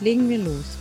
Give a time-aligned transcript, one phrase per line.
[0.00, 0.78] Legen wir los.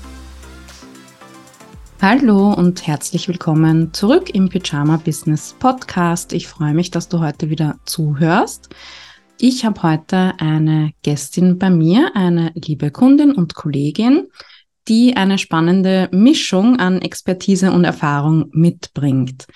[2.02, 6.32] Hallo und herzlich willkommen zurück im Pyjama Business Podcast.
[6.32, 8.70] Ich freue mich, dass du heute wieder zuhörst.
[9.38, 14.30] Ich habe heute eine Gästin bei mir, eine liebe Kundin und Kollegin,
[14.88, 19.48] die eine spannende Mischung an Expertise und Erfahrung mitbringt.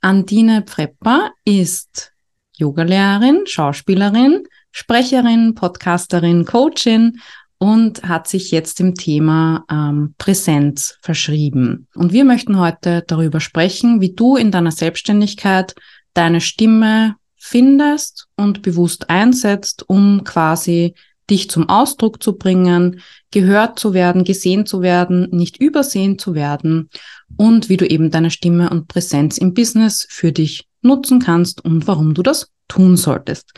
[0.00, 2.14] Andine Pfrepper ist
[2.56, 7.20] Yogalehrerin, Schauspielerin, Sprecherin, Podcasterin, Coachin
[7.60, 11.86] und hat sich jetzt dem Thema ähm, Präsenz verschrieben.
[11.94, 15.74] Und wir möchten heute darüber sprechen, wie du in deiner Selbstständigkeit
[16.14, 20.94] deine Stimme findest und bewusst einsetzt, um quasi
[21.28, 26.88] dich zum Ausdruck zu bringen, gehört zu werden, gesehen zu werden, nicht übersehen zu werden
[27.36, 31.86] und wie du eben deine Stimme und Präsenz im Business für dich nutzen kannst und
[31.86, 33.52] warum du das tun solltest.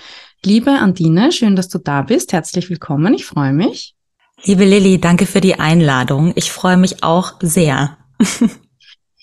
[0.45, 2.33] Liebe Andine, schön, dass du da bist.
[2.33, 3.15] Herzlich willkommen.
[3.15, 3.95] Ich freue mich.
[4.43, 6.33] Liebe Lilly, danke für die Einladung.
[6.35, 7.97] Ich freue mich auch sehr.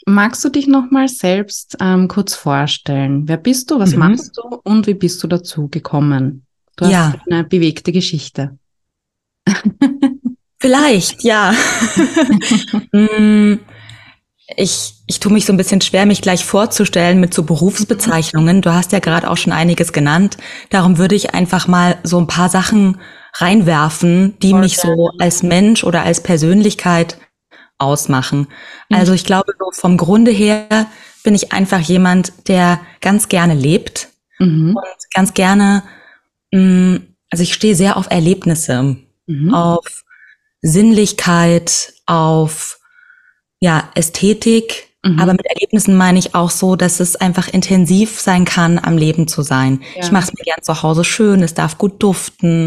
[0.06, 3.28] Magst du dich nochmal selbst ähm, kurz vorstellen?
[3.28, 4.00] Wer bist du, was mhm.
[4.00, 6.46] machst du und wie bist du dazu gekommen?
[6.78, 7.16] Du hast ja.
[7.30, 8.58] eine bewegte Geschichte.
[10.58, 11.54] Vielleicht, ja.
[12.94, 13.60] Mm,
[14.56, 18.62] ich, ich tue mich so ein bisschen schwer, mich gleich vorzustellen mit so Berufsbezeichnungen.
[18.62, 20.38] Du hast ja gerade auch schon einiges genannt.
[20.70, 23.02] Darum würde ich einfach mal so ein paar Sachen
[23.34, 27.18] reinwerfen, die mich so als Mensch oder als Persönlichkeit
[27.80, 28.50] ausmachen.
[28.90, 28.98] Mhm.
[28.98, 30.68] Also ich glaube, so vom Grunde her
[31.24, 34.76] bin ich einfach jemand, der ganz gerne lebt mhm.
[34.76, 35.82] und ganz gerne,
[36.52, 39.54] mh, mm, also ich stehe sehr auf Erlebnisse, mhm.
[39.56, 40.04] auf
[40.62, 42.80] Sinnlichkeit, auf
[43.60, 45.20] ja, Ästhetik, mhm.
[45.20, 49.28] aber mit Erlebnissen meine ich auch so, dass es einfach intensiv sein kann, am Leben
[49.28, 49.82] zu sein.
[49.96, 50.04] Ja.
[50.04, 52.66] Ich mache es mir gern zu Hause schön, es darf gut duften,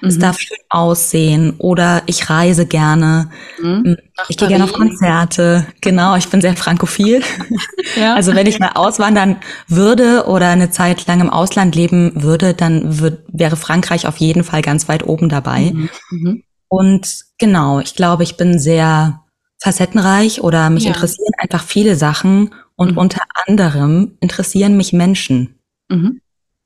[0.00, 0.08] mhm.
[0.08, 3.30] es darf schön aussehen oder ich reise gerne.
[3.60, 3.82] Mhm.
[3.84, 3.96] Mm,
[4.28, 5.66] ich gehe gerne auf Konzerte.
[5.80, 7.22] Genau, ich bin sehr frankophil.
[7.96, 8.14] ja.
[8.14, 9.36] Also wenn ich mal auswandern
[9.68, 14.44] würde oder eine Zeit lang im Ausland leben würde, dann würd, wäre Frankreich auf jeden
[14.44, 15.72] Fall ganz weit oben dabei.
[15.72, 15.90] Mhm.
[16.10, 16.42] Mhm.
[16.68, 19.21] Und genau, ich glaube, ich bin sehr
[19.62, 20.90] facettenreich oder mich ja.
[20.90, 22.98] interessieren einfach viele Sachen und mhm.
[22.98, 25.60] unter anderem interessieren mich Menschen.
[25.88, 26.20] Mhm.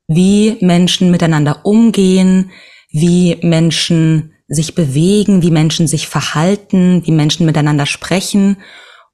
[0.07, 2.51] Wie Menschen miteinander umgehen,
[2.89, 8.57] wie Menschen sich bewegen, wie Menschen sich verhalten, wie Menschen miteinander sprechen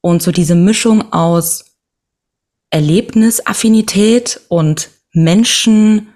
[0.02, 1.66] und so diese Mischung aus
[2.70, 6.10] Erlebnisaffinität und Menschen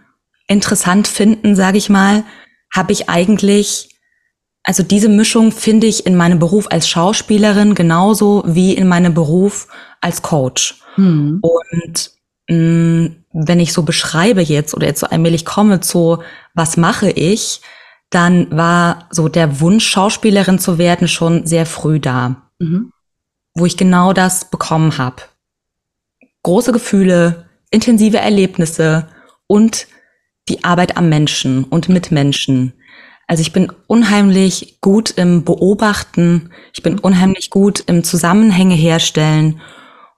[0.48, 2.24] interessant finden, sage ich mal,
[2.74, 3.97] habe ich eigentlich
[4.68, 9.70] also diese Mischung finde ich in meinem Beruf als Schauspielerin genauso wie in meinem Beruf
[10.02, 10.82] als Coach.
[10.96, 11.40] Hm.
[11.42, 12.12] Und
[12.50, 16.22] mh, mm, wenn ich so beschreibe jetzt oder jetzt so allmählich komme zu,
[16.54, 17.62] was mache ich,
[18.10, 22.92] dann war so der Wunsch, Schauspielerin zu werden, schon sehr früh da, mhm.
[23.54, 25.24] wo ich genau das bekommen habe.
[26.44, 29.08] Große Gefühle, intensive Erlebnisse
[29.46, 29.88] und
[30.50, 32.74] die Arbeit am Menschen und mit Menschen.
[33.28, 39.60] Also ich bin unheimlich gut im Beobachten, ich bin unheimlich gut im Zusammenhänge herstellen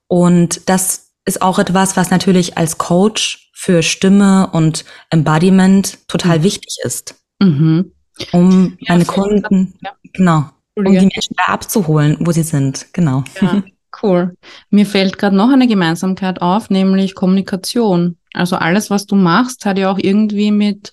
[0.07, 6.43] und das ist auch etwas, was natürlich als Coach für Stimme und Embodiment total mhm.
[6.43, 7.15] wichtig ist.
[7.39, 7.91] Mhm.
[8.31, 9.91] Um ja, meine Kunden, ja.
[10.13, 10.45] genau,
[10.75, 13.23] um die Menschen da abzuholen, wo sie sind, genau.
[13.41, 13.63] Ja,
[14.03, 14.35] cool.
[14.69, 18.17] Mir fällt gerade noch eine Gemeinsamkeit auf, nämlich Kommunikation.
[18.33, 20.91] Also alles, was du machst, hat ja auch irgendwie mit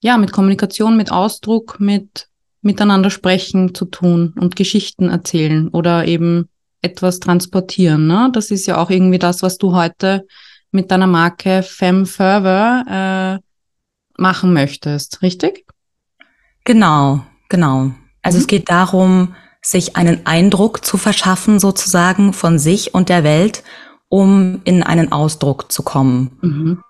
[0.00, 2.28] ja, mit Kommunikation, mit Ausdruck, mit
[2.60, 6.48] miteinander sprechen zu tun und Geschichten erzählen oder eben
[6.82, 8.06] etwas transportieren.
[8.06, 8.30] Ne?
[8.32, 10.26] Das ist ja auch irgendwie das, was du heute
[10.70, 13.38] mit deiner Marke Femme Fervor äh,
[14.20, 15.64] machen möchtest, richtig?
[16.64, 17.92] Genau, genau.
[18.22, 18.42] Also mhm.
[18.42, 23.62] es geht darum, sich einen Eindruck zu verschaffen, sozusagen von sich und der Welt,
[24.08, 26.38] um in einen Ausdruck zu kommen.
[26.42, 26.82] Mhm.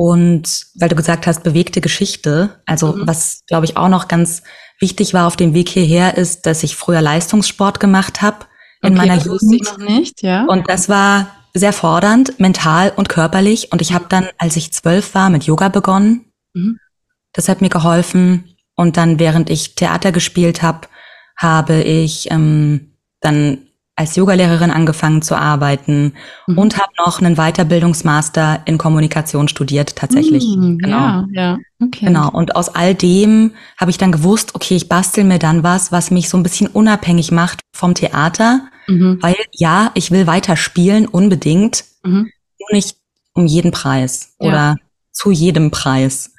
[0.00, 3.06] Und weil du gesagt hast, bewegte Geschichte, also mhm.
[3.06, 4.42] was, glaube ich, auch noch ganz
[4.78, 8.46] wichtig war auf dem Weg hierher, ist, dass ich früher Leistungssport gemacht habe
[8.80, 9.56] in okay, meiner Jugend.
[9.56, 10.46] Ich noch nicht, ja.
[10.46, 13.72] Und das war sehr fordernd, mental und körperlich.
[13.72, 16.32] Und ich habe dann, als ich zwölf war, mit Yoga begonnen.
[16.54, 16.78] Mhm.
[17.34, 18.56] Das hat mir geholfen.
[18.76, 20.88] Und dann, während ich Theater gespielt habe,
[21.36, 23.66] habe ich ähm, dann
[24.00, 26.14] als Yogalehrerin angefangen zu arbeiten
[26.46, 26.56] mhm.
[26.56, 30.42] und habe noch einen Weiterbildungsmaster in Kommunikation studiert tatsächlich.
[30.42, 30.96] Mhm, genau.
[30.96, 32.06] Ja, ja, okay.
[32.06, 32.30] Genau.
[32.30, 36.10] Und aus all dem habe ich dann gewusst, okay, ich bastel mir dann was, was
[36.10, 39.18] mich so ein bisschen unabhängig macht vom Theater, mhm.
[39.20, 42.30] weil ja, ich will weiter spielen unbedingt, mhm.
[42.58, 42.96] nur nicht
[43.34, 44.48] um jeden Preis ja.
[44.48, 44.76] oder
[45.12, 46.32] zu jedem Preis.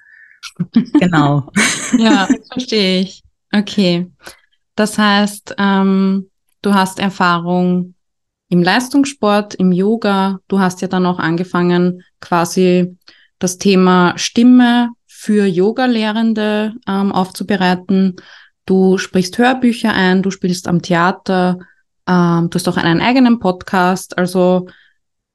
[0.99, 1.51] genau.
[1.97, 3.21] Ja, verstehe ich.
[3.51, 4.09] Okay.
[4.75, 6.30] Das heißt, ähm,
[6.61, 7.95] du hast Erfahrung
[8.49, 10.39] im Leistungssport, im Yoga.
[10.47, 12.97] Du hast ja dann auch angefangen, quasi
[13.39, 18.17] das Thema Stimme für Yoga-Lehrende ähm, aufzubereiten.
[18.65, 21.59] Du sprichst Hörbücher ein, du spielst am Theater,
[22.07, 24.17] ähm, du hast auch einen eigenen Podcast.
[24.17, 24.67] Also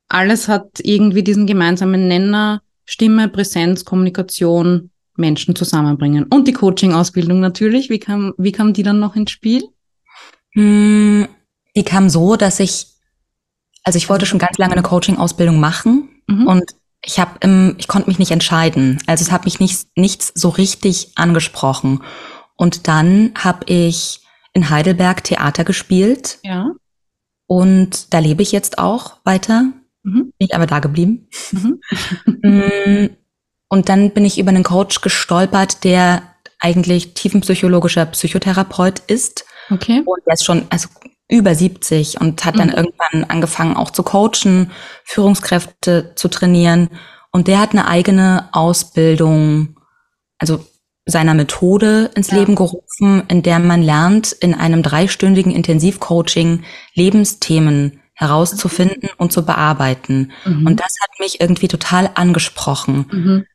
[0.08, 6.24] alles hat irgendwie diesen gemeinsamen Nenner, Stimme, Präsenz, Kommunikation, Menschen zusammenbringen.
[6.24, 7.90] Und die Coaching-Ausbildung natürlich.
[7.90, 9.64] Wie kam, wie kam die dann noch ins Spiel?
[10.56, 11.28] Hm,
[11.76, 12.88] die kam so, dass ich,
[13.84, 16.46] also ich wollte schon ganz lange eine Coaching-Ausbildung machen mhm.
[16.46, 16.64] und
[17.04, 19.00] ich habe, im, ich konnte mich nicht entscheiden.
[19.06, 22.02] Also es hat mich nicht, nichts so richtig angesprochen.
[22.56, 24.20] Und dann habe ich
[24.54, 26.38] in Heidelberg Theater gespielt.
[26.42, 26.70] Ja.
[27.46, 29.72] Und da lebe ich jetzt auch weiter.
[30.02, 30.32] Mhm.
[30.38, 31.28] Bin ich aber da geblieben.
[31.52, 31.80] Mhm.
[32.42, 33.10] Mm,
[33.68, 36.22] und dann bin ich über einen Coach gestolpert, der
[36.58, 39.44] eigentlich tiefenpsychologischer Psychotherapeut ist.
[39.70, 40.02] Okay.
[40.04, 40.88] Und der ist schon also
[41.28, 42.74] über 70 und hat dann mhm.
[42.74, 44.70] irgendwann angefangen auch zu coachen,
[45.04, 46.90] Führungskräfte zu trainieren.
[47.32, 49.76] Und der hat eine eigene Ausbildung,
[50.38, 50.64] also
[51.04, 52.38] seiner Methode ins ja.
[52.38, 56.64] Leben gerufen, in der man lernt, in einem dreistündigen Intensivcoaching
[56.94, 60.32] Lebensthemen herauszufinden und zu bearbeiten.
[60.44, 60.66] Mhm.
[60.66, 63.06] Und das hat mich irgendwie total angesprochen.
[63.10, 63.46] Mhm.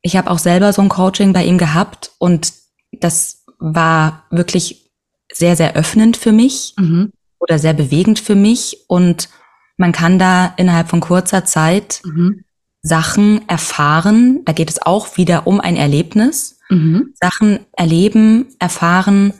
[0.00, 2.52] Ich habe auch selber so ein Coaching bei ihm gehabt und
[2.92, 4.85] das war wirklich
[5.32, 7.12] sehr, sehr öffnend für mich mhm.
[7.38, 8.84] oder sehr bewegend für mich.
[8.88, 9.28] Und
[9.76, 12.44] man kann da innerhalb von kurzer Zeit mhm.
[12.82, 14.42] Sachen erfahren.
[14.44, 16.58] Da geht es auch wieder um ein Erlebnis.
[16.68, 17.14] Mhm.
[17.20, 19.32] Sachen erleben, erfahren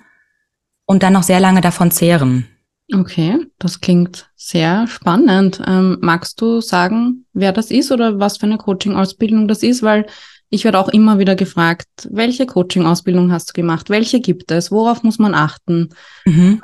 [0.86, 2.46] und dann noch sehr lange davon zehren.
[2.94, 5.60] Okay, das klingt sehr spannend.
[5.66, 9.82] Ähm, magst du sagen, wer das ist oder was für eine Coaching-Ausbildung das ist?
[9.82, 10.06] Weil
[10.50, 13.90] ich werde auch immer wieder gefragt, welche Coaching-Ausbildung hast du gemacht?
[13.90, 14.70] Welche gibt es?
[14.70, 15.90] Worauf muss man achten?
[16.24, 16.62] Mhm.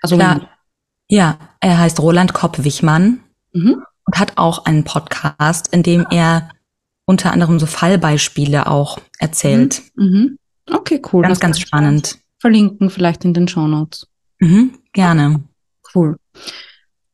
[0.00, 0.48] Also Klar.
[1.08, 3.20] Ja, er heißt Roland Kopp-Wichmann
[3.52, 3.82] mhm.
[4.06, 6.50] und hat auch einen Podcast, in dem er
[7.04, 9.82] unter anderem so Fallbeispiele auch erzählt.
[9.94, 10.04] Mhm.
[10.04, 10.38] mhm.
[10.70, 11.22] Okay, cool.
[11.22, 12.18] Ganz, ganz spannend.
[12.38, 14.06] Verlinken vielleicht in den Show Notes.
[14.38, 15.42] Mhm, gerne.
[15.94, 16.16] Cool.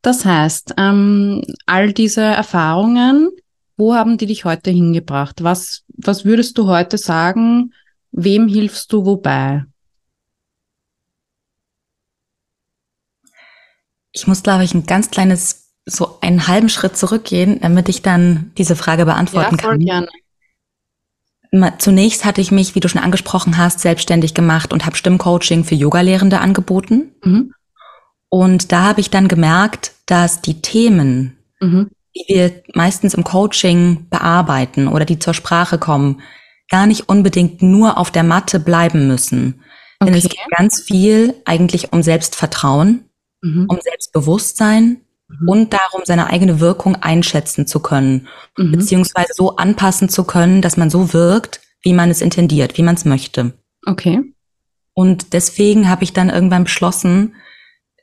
[0.03, 3.31] Das heißt, ähm, all diese Erfahrungen
[3.79, 5.43] wo haben die dich heute hingebracht?
[5.43, 7.73] Was, was würdest du heute sagen?
[8.11, 9.65] Wem hilfst du wobei?
[14.11, 18.51] Ich muss, glaube ich, ein ganz kleines, so einen halben Schritt zurückgehen, damit ich dann
[18.59, 19.81] diese Frage beantworten ja, voll kann.
[19.81, 20.09] Gerne.
[21.79, 25.77] Zunächst hatte ich mich, wie du schon angesprochen hast, selbstständig gemacht und habe Stimmcoaching für
[25.77, 27.13] Yogalehrende angeboten.
[27.25, 27.55] Mhm.
[28.29, 34.09] Und da habe ich dann gemerkt, dass die Themen, mhm die wir meistens im Coaching
[34.11, 36.21] bearbeiten oder die zur Sprache kommen,
[36.71, 39.63] gar nicht unbedingt nur auf der Matte bleiben müssen.
[40.01, 40.11] Okay.
[40.11, 43.05] Denn es geht ganz viel eigentlich um Selbstvertrauen,
[43.43, 43.67] mhm.
[43.69, 44.99] um Selbstbewusstsein
[45.29, 45.49] mhm.
[45.49, 48.73] und darum, seine eigene Wirkung einschätzen zu können, mhm.
[48.73, 52.97] beziehungsweise so anpassen zu können, dass man so wirkt, wie man es intendiert, wie man
[52.97, 53.53] es möchte.
[53.87, 54.23] Okay.
[54.95, 57.35] Und deswegen habe ich dann irgendwann beschlossen,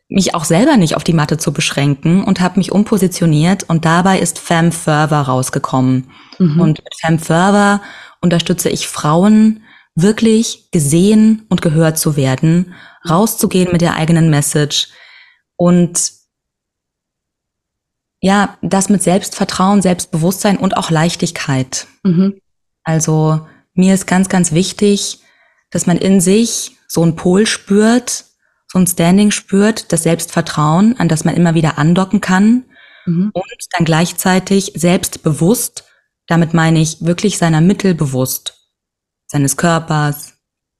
[0.07, 4.19] mich auch selber nicht auf die Matte zu beschränken und habe mich umpositioniert und dabei
[4.19, 6.11] ist Femme Fervor rausgekommen.
[6.37, 6.59] Mhm.
[6.59, 7.81] Und mit Femme Fervor
[8.21, 9.63] unterstütze ich Frauen,
[9.95, 12.73] wirklich gesehen und gehört zu werden,
[13.09, 14.89] rauszugehen mit der eigenen Message
[15.55, 16.11] und
[18.21, 21.87] ja, das mit Selbstvertrauen, Selbstbewusstsein und auch Leichtigkeit.
[22.03, 22.39] Mhm.
[22.83, 25.19] Also mir ist ganz, ganz wichtig,
[25.69, 28.25] dass man in sich so einen Pol spürt,
[28.67, 32.65] so ein Standing spürt, das Selbstvertrauen, an das man immer wieder andocken kann
[33.05, 33.31] mhm.
[33.33, 35.85] und dann gleichzeitig selbstbewusst,
[36.27, 38.71] damit meine ich wirklich seiner Mittel bewusst,
[39.27, 40.33] seines Körpers,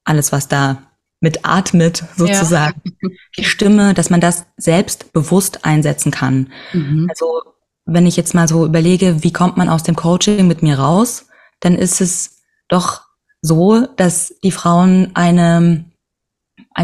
[0.04, 3.10] alles, was da mit atmet sozusagen, ja.
[3.38, 6.52] die Stimme, dass man das selbstbewusst einsetzen kann.
[6.74, 7.08] Mhm.
[7.10, 7.42] Also
[7.86, 11.28] wenn ich jetzt mal so überlege, wie kommt man aus dem Coaching mit mir raus,
[11.60, 13.04] dann ist es doch
[13.42, 15.86] so, dass die Frauen eine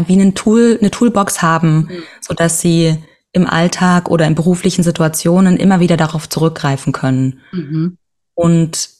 [0.06, 2.02] wie ein Tool, eine Toolbox haben, mhm.
[2.20, 2.96] so dass sie
[3.32, 7.40] im Alltag oder in beruflichen Situationen immer wieder darauf zurückgreifen können.
[7.52, 7.96] Mhm.
[8.34, 8.90] Und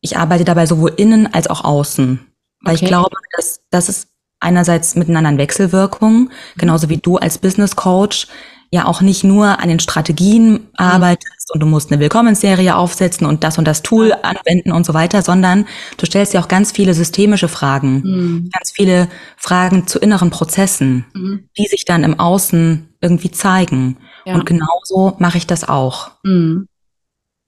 [0.00, 2.20] ich arbeite dabei sowohl innen als auch außen.
[2.62, 2.84] Weil okay.
[2.84, 8.26] ich glaube, dass, dass es einerseits miteinander in Wechselwirkung, genauso wie du als Business Coach
[8.72, 13.42] ja auch nicht nur an den Strategien arbeitest und du musst eine Willkommensserie aufsetzen und
[13.42, 16.94] das und das Tool anwenden und so weiter, sondern du stellst dir auch ganz viele
[16.94, 18.50] systemische Fragen, Mhm.
[18.52, 21.48] ganz viele Fragen zu inneren Prozessen, Mhm.
[21.58, 23.96] die sich dann im Außen irgendwie zeigen.
[24.24, 24.34] Ja.
[24.34, 26.12] Und genauso mache ich das auch.
[26.22, 26.66] Mhm.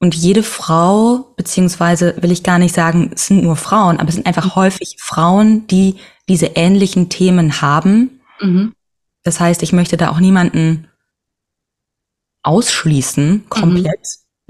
[0.01, 4.17] Und jede Frau, beziehungsweise will ich gar nicht sagen, es sind nur Frauen, aber es
[4.17, 5.95] sind einfach häufig Frauen, die
[6.29, 8.21] diese ähnlichen Themen haben.
[8.41, 8.73] Mhm.
[9.23, 10.89] Das heißt, ich möchte da auch niemanden
[12.43, 14.01] ausschließen, komplett,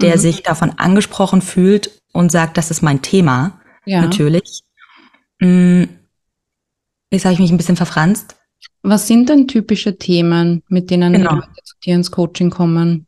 [0.01, 0.19] der Mhm.
[0.19, 4.01] sich davon angesprochen fühlt und sagt, das ist mein Thema, Ja.
[4.01, 4.61] natürlich.
[5.39, 5.83] Mm,
[7.11, 8.35] Jetzt habe ich mich ein bisschen verfranst.
[8.81, 11.29] Was sind denn typische Themen, mit denen Genau.
[11.29, 13.05] die Leute zu dir ins Coaching kommen?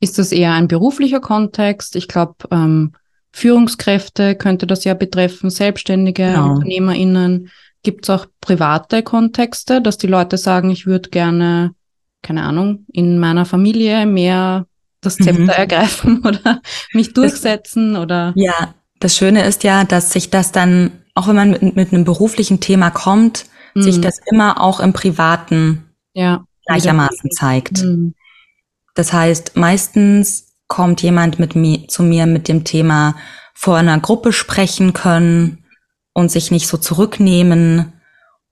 [0.00, 1.96] Ist das eher ein beruflicher Kontext?
[1.96, 2.92] Ich glaube, ähm,
[3.32, 6.52] Führungskräfte könnte das ja betreffen, selbstständige Genau.
[6.54, 7.50] UnternehmerInnen.
[7.82, 11.72] Gibt es auch private Kontexte, dass die Leute sagen, ich würde gerne,
[12.22, 14.66] keine Ahnung, in meiner Familie mehr
[15.00, 15.24] das Mhm.
[15.24, 16.60] Zepter ergreifen oder
[16.92, 21.50] mich durchsetzen oder Ja, das Schöne ist ja, dass sich das dann, auch wenn man
[21.52, 24.02] mit, mit einem beruflichen Thema kommt, sich Mhm.
[24.02, 27.82] das immer auch im Privaten ja, gleichermaßen zeigt.
[27.82, 28.14] Mhm.
[28.94, 33.14] Das heißt, meistens kommt jemand mit mir, zu mir mit dem Thema
[33.54, 35.64] vor einer Gruppe sprechen können
[36.12, 37.92] und sich nicht so zurücknehmen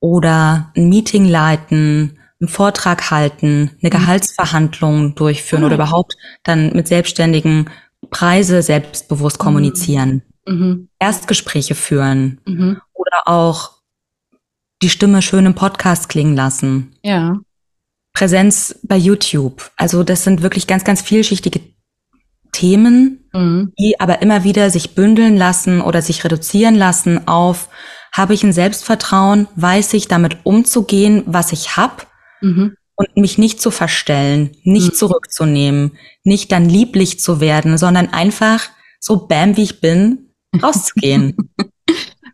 [0.01, 5.67] oder ein Meeting leiten, einen Vortrag halten, eine Gehaltsverhandlung durchführen Ah.
[5.67, 7.71] oder überhaupt dann mit Selbstständigen
[8.11, 10.89] Preise selbstbewusst kommunizieren, Mhm.
[11.01, 12.81] Erstgespräche führen Mhm.
[12.95, 13.73] oder auch
[14.83, 16.95] die Stimme schön im Podcast klingen lassen.
[17.03, 17.37] Ja.
[18.15, 19.71] Präsenz bei YouTube.
[19.77, 21.61] Also das sind wirklich ganz, ganz vielschichtige
[22.53, 23.73] Themen, Mhm.
[23.79, 27.69] die aber immer wieder sich bündeln lassen oder sich reduzieren lassen auf,
[28.13, 32.05] habe ich ein Selbstvertrauen, weiß ich damit umzugehen, was ich habe
[32.41, 32.75] Mhm.
[32.97, 34.95] und mich nicht zu verstellen, nicht Mhm.
[34.95, 35.93] zurückzunehmen,
[36.25, 38.69] nicht dann lieblich zu werden, sondern einfach
[39.01, 40.31] so bam, wie ich bin,
[40.63, 41.37] rauszugehen.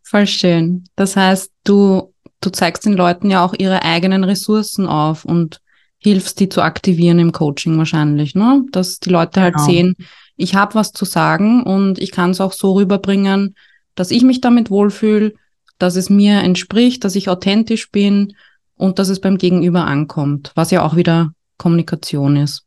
[0.03, 0.85] Voll schön.
[0.97, 5.61] Das heißt, du, du zeigst den Leuten ja auch ihre eigenen Ressourcen auf und
[5.99, 8.63] hilfst, die zu aktivieren im Coaching wahrscheinlich, ne?
[8.73, 9.67] Dass die Leute halt Genau.
[9.67, 9.97] sehen,
[10.37, 13.55] ich habe was zu sagen und ich kann es auch so rüberbringen,
[13.95, 15.35] dass ich mich damit wohlfühle,
[15.79, 18.35] dass es mir entspricht, dass ich authentisch bin
[18.77, 22.65] und dass es beim Gegenüber ankommt, was ja auch wieder Kommunikation ist.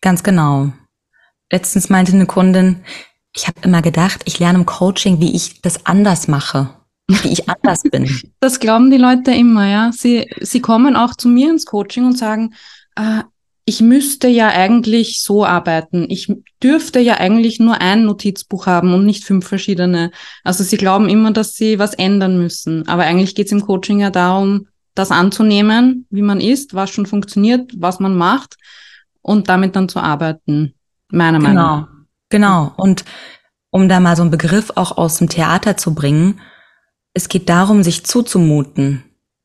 [0.00, 0.72] Ganz genau.
[1.50, 2.82] Letztens meinte eine Kundin,
[3.34, 6.70] ich habe immer gedacht, ich lerne im Coaching, wie ich das anders mache,
[7.08, 8.08] wie ich anders bin.
[8.40, 9.90] Das glauben die Leute immer, ja.
[9.92, 12.54] Sie, sie kommen auch zu mir ins Coaching und sagen,
[12.96, 13.22] äh,
[13.64, 16.06] ich müsste ja eigentlich so arbeiten.
[16.08, 20.10] Ich dürfte ja eigentlich nur ein Notizbuch haben und nicht fünf verschiedene.
[20.42, 22.88] Also sie glauben immer, dass sie was ändern müssen.
[22.88, 27.06] Aber eigentlich geht es im Coaching ja darum, das anzunehmen, wie man ist, was schon
[27.06, 28.56] funktioniert, was man macht
[29.22, 30.74] und damit dann zu arbeiten.
[31.10, 31.88] Meiner Meinung nach.
[32.28, 32.74] Genau, genau.
[32.76, 33.04] Und
[33.70, 36.40] um da mal so einen Begriff auch aus dem Theater zu bringen,
[37.14, 39.04] es geht darum, sich zuzumuten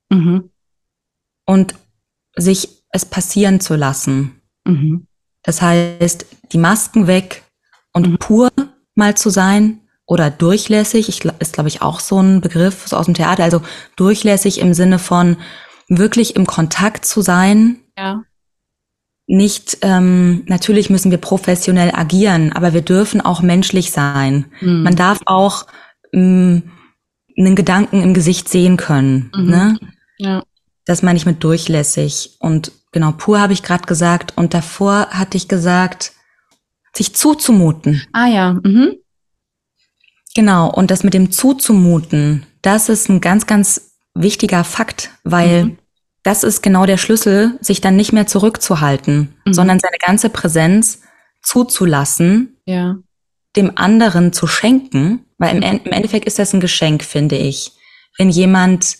[0.09, 0.49] Mhm.
[1.45, 1.75] und
[2.35, 4.41] sich es passieren zu lassen.
[4.65, 5.07] Mhm.
[5.43, 7.43] Das heißt, die Masken weg
[7.93, 8.17] und Mhm.
[8.17, 8.51] pur
[8.95, 13.05] mal zu sein oder durchlässig, ich, ist glaube ich auch so ein Begriff so aus
[13.05, 13.61] dem Theater, also
[13.97, 15.37] durchlässig im Sinne von
[15.89, 18.23] wirklich im Kontakt zu sein, Ja.
[19.27, 24.45] nicht, ähm, natürlich müssen wir professionell agieren, aber wir dürfen auch menschlich sein.
[24.61, 24.83] Mhm.
[24.83, 25.67] Man darf auch
[26.13, 26.71] ähm,
[27.37, 29.31] einen Gedanken im Gesicht sehen können.
[29.35, 29.49] Mhm.
[29.49, 29.79] Ne?
[30.17, 30.43] ja.
[30.85, 32.37] Das meine ich mit durchlässig.
[32.39, 34.37] Und genau, pur habe ich gerade gesagt.
[34.37, 36.13] Und davor hatte ich gesagt,
[36.95, 38.01] sich zuzumuten.
[38.13, 38.53] Ah ja.
[38.63, 38.95] Mhm.
[40.37, 40.69] Genau.
[40.71, 45.77] Und das mit dem zuzumuten, das ist ein ganz, ganz wichtiger Fakt, weil Mhm.
[46.21, 49.53] das ist genau der Schlüssel, sich dann nicht mehr zurückzuhalten, Mhm.
[49.55, 51.01] sondern seine ganze Präsenz
[51.41, 52.97] zuzulassen, Ja.
[53.55, 57.71] dem anderen zu schenken, weil im, im Endeffekt ist das ein Geschenk, finde ich,
[58.19, 58.97] wenn jemand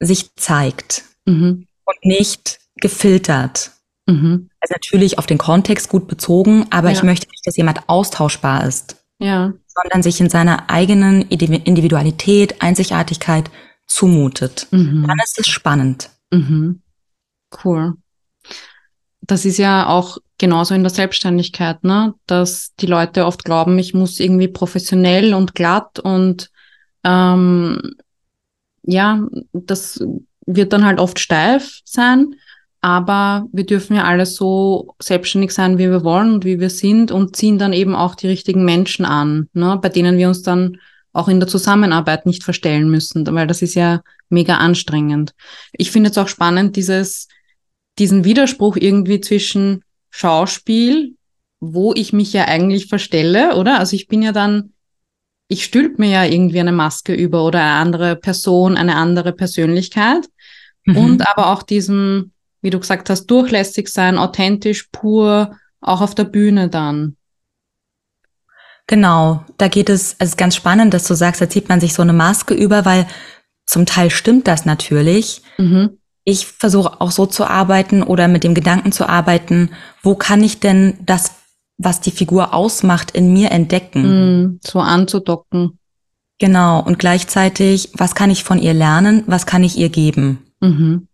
[0.00, 1.68] sich zeigt Mhm.
[1.84, 3.70] und nicht gefiltert.
[4.06, 4.50] Mhm.
[4.60, 6.96] Also natürlich auf den Kontext gut bezogen, aber Ja.
[6.96, 9.52] ich möchte nicht, dass jemand austauschbar ist, Ja.
[9.66, 13.50] sondern sich in seiner eigenen Indi- Individualität, Einzigartigkeit
[13.86, 14.68] zumutet.
[14.70, 15.06] Mhm.
[15.06, 16.10] Dann ist es spannend.
[16.30, 16.82] Mhm.
[17.64, 17.94] Cool.
[19.20, 22.14] Das ist ja auch genauso in der Selbstständigkeit, ne?
[22.26, 26.50] Dass die Leute oft glauben, ich muss irgendwie professionell und glatt und
[27.04, 27.96] ähm,
[28.82, 30.02] ja, das
[30.46, 32.34] wird dann halt oft steif sein,
[32.88, 37.10] aber wir dürfen ja alle so selbstständig sein, wie wir wollen und wie wir sind
[37.10, 39.78] und ziehen dann eben auch die richtigen Menschen an, ne?
[39.82, 40.78] Bei denen wir uns dann
[41.12, 45.34] auch in der Zusammenarbeit nicht verstellen müssen, weil das ist ja mega anstrengend.
[45.72, 47.28] Ich finde es auch spannend, dieses,
[47.98, 51.14] diesen Widerspruch irgendwie zwischen Schauspiel,
[51.60, 53.80] wo ich mich ja eigentlich verstelle, oder?
[53.80, 54.72] Also ich bin ja dann,
[55.48, 60.26] ich stülp mir ja irgendwie eine Maske über oder eine andere Person, eine andere Persönlichkeit.
[60.84, 60.96] Mhm.
[60.96, 66.24] Und aber auch diesem, wie du gesagt hast, durchlässig sein, authentisch, pur, auch auf der
[66.24, 67.16] Bühne dann.
[68.86, 71.92] Genau, da geht es, es ist ganz spannend, dass du sagst, da zieht man sich
[71.92, 73.06] so eine Maske über, weil
[73.66, 75.42] zum Teil stimmt das natürlich.
[75.58, 75.98] Mhm.
[76.24, 79.70] Ich versuche auch so zu arbeiten oder mit dem Gedanken zu arbeiten,
[80.02, 81.32] wo kann ich denn das,
[81.76, 84.02] was die Figur ausmacht, in mir entdecken?
[84.02, 85.78] Mhm, so anzudocken.
[86.38, 90.38] Genau, und gleichzeitig, was kann ich von ihr lernen, was kann ich ihr geben?
[90.60, 91.08] Mhm,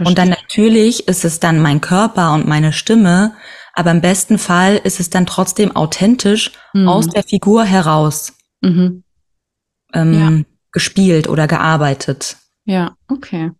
[0.00, 3.34] und dann natürlich ist es dann mein Körper und meine Stimme,
[3.72, 6.88] aber im besten Fall ist es dann trotzdem authentisch mhm.
[6.88, 9.04] aus der Figur heraus mhm.
[9.94, 10.44] ähm, ja.
[10.72, 12.36] gespielt oder gearbeitet.
[12.64, 13.52] Ja, okay.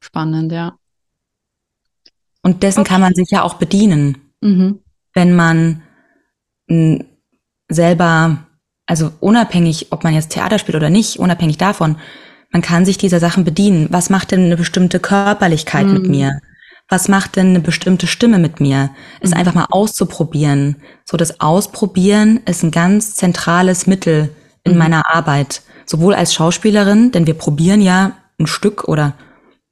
[0.00, 0.76] Spannend, ja.
[2.42, 2.88] Und dessen okay.
[2.88, 4.80] kann man sich ja auch bedienen, mhm.
[5.14, 5.82] wenn man
[7.68, 8.38] selber,
[8.86, 11.96] also unabhängig, ob man jetzt Theater spielt oder nicht, unabhängig davon,
[12.52, 13.88] man kann sich dieser Sachen bedienen.
[13.90, 16.10] Was macht denn eine bestimmte Körperlichkeit mit mhm.
[16.10, 16.40] mir?
[16.92, 18.90] was macht denn eine bestimmte Stimme mit mir?
[19.20, 19.38] Es mhm.
[19.38, 20.76] einfach mal auszuprobieren.
[21.06, 24.28] So das Ausprobieren ist ein ganz zentrales Mittel
[24.62, 24.78] in mhm.
[24.78, 25.62] meiner Arbeit.
[25.86, 29.14] Sowohl als Schauspielerin, denn wir probieren ja ein Stück oder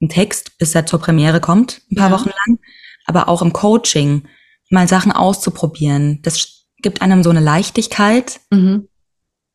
[0.00, 2.16] ein Text, bis er zur Premiere kommt, ein paar ja.
[2.16, 2.58] Wochen lang,
[3.04, 4.22] aber auch im Coaching,
[4.70, 6.20] mal Sachen auszuprobieren.
[6.22, 8.88] Das gibt einem so eine Leichtigkeit mhm.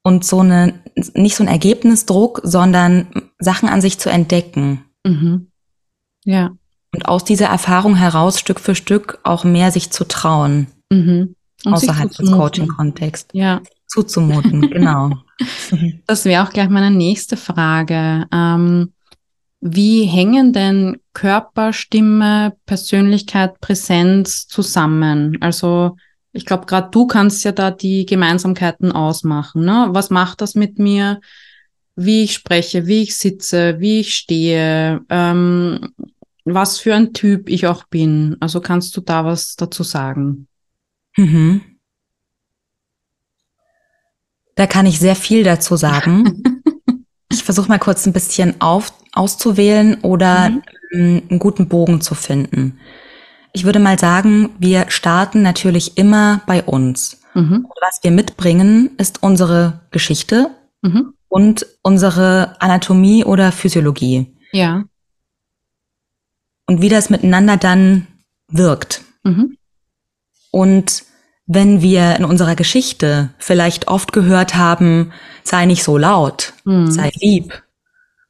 [0.03, 0.83] und so eine,
[1.13, 3.07] nicht so ein Ergebnisdruck, sondern
[3.39, 4.85] Sachen an sich zu entdecken.
[5.03, 5.47] Mhm.
[6.23, 6.51] Ja
[6.95, 10.67] und aus dieser Erfahrung heraus Stück für Stück auch mehr sich zu trauen.
[10.89, 11.35] Mhm.
[11.65, 13.29] Außerhalb des Coaching-Kontexts.
[13.33, 13.61] Ja.
[13.87, 15.11] Zuzumuten, genau.
[16.07, 18.25] Das wäre auch gleich meine nächste Frage.
[18.31, 18.93] Ähm,
[19.59, 25.37] wie hängen denn Körper, Stimme, Persönlichkeit, Präsenz zusammen?
[25.41, 25.97] Also
[26.35, 29.63] ich glaube, gerade du kannst ja da die Gemeinsamkeiten ausmachen.
[29.63, 29.87] Ne?
[29.91, 31.21] Was macht das mit mir?
[31.95, 35.93] Wie ich spreche, wie ich sitze, wie ich stehe, ähm,
[36.43, 38.35] was für ein Typ ich auch bin.
[38.41, 40.47] Also kannst du da was dazu sagen?
[41.15, 41.61] Mhm.
[44.55, 46.43] Da kann ich sehr viel dazu sagen.
[47.31, 50.49] ich versuche mal kurz ein bisschen auf, auszuwählen oder
[50.91, 51.23] mhm.
[51.29, 52.77] einen guten Bogen zu finden.
[53.55, 57.21] Ich würde mal sagen, wir starten natürlich immer bei uns.
[57.33, 57.67] Mhm.
[57.81, 61.13] Was wir mitbringen, ist unsere Geschichte mhm.
[61.27, 64.35] und unsere Anatomie oder Physiologie.
[64.51, 64.83] Ja
[66.67, 68.07] und wie das miteinander dann
[68.47, 69.03] wirkt.
[69.23, 69.57] Mhm.
[70.51, 71.03] Und
[71.47, 75.11] wenn wir in unserer Geschichte vielleicht oft gehört haben,
[75.43, 76.89] sei nicht so laut, mhm.
[76.89, 77.63] sei lieb,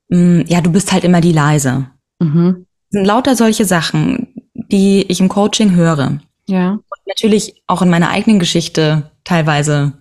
[0.10, 1.88] mm, ja, du bist halt immer die leise.
[2.20, 2.66] Mhm.
[2.90, 4.35] sind lauter solche Sachen,
[4.72, 6.20] die ich im Coaching höre.
[6.48, 6.72] Ja.
[6.72, 9.94] Und natürlich auch in meiner eigenen Geschichte teilweise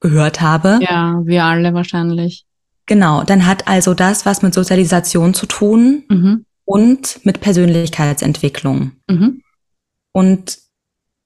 [0.00, 0.78] gehört habe.
[0.82, 2.44] Ja, wir alle wahrscheinlich.
[2.86, 6.04] Genau, dann hat also das was mit Sozialisation zu tun.
[6.08, 8.92] Mhm und mit Persönlichkeitsentwicklung.
[9.08, 9.42] Mhm.
[10.12, 10.58] Und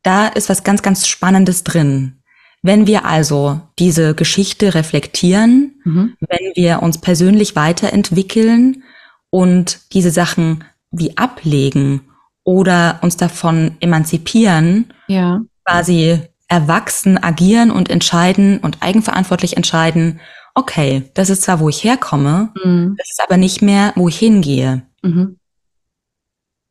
[0.05, 2.23] da ist was ganz, ganz Spannendes drin.
[2.63, 6.17] Wenn wir also diese Geschichte reflektieren, mhm.
[6.21, 8.85] wenn wir uns persönlich weiterentwickeln
[9.31, 12.03] und diese Sachen wie ablegen
[12.45, 15.41] oder uns davon emanzipieren, ja.
[15.65, 20.21] quasi erwachsen agieren und entscheiden und eigenverantwortlich entscheiden,
[20.55, 22.95] okay, das ist zwar, wo ich herkomme, mhm.
[22.99, 24.83] das ist aber nicht mehr, wo ich hingehe.
[25.03, 25.39] Mhm.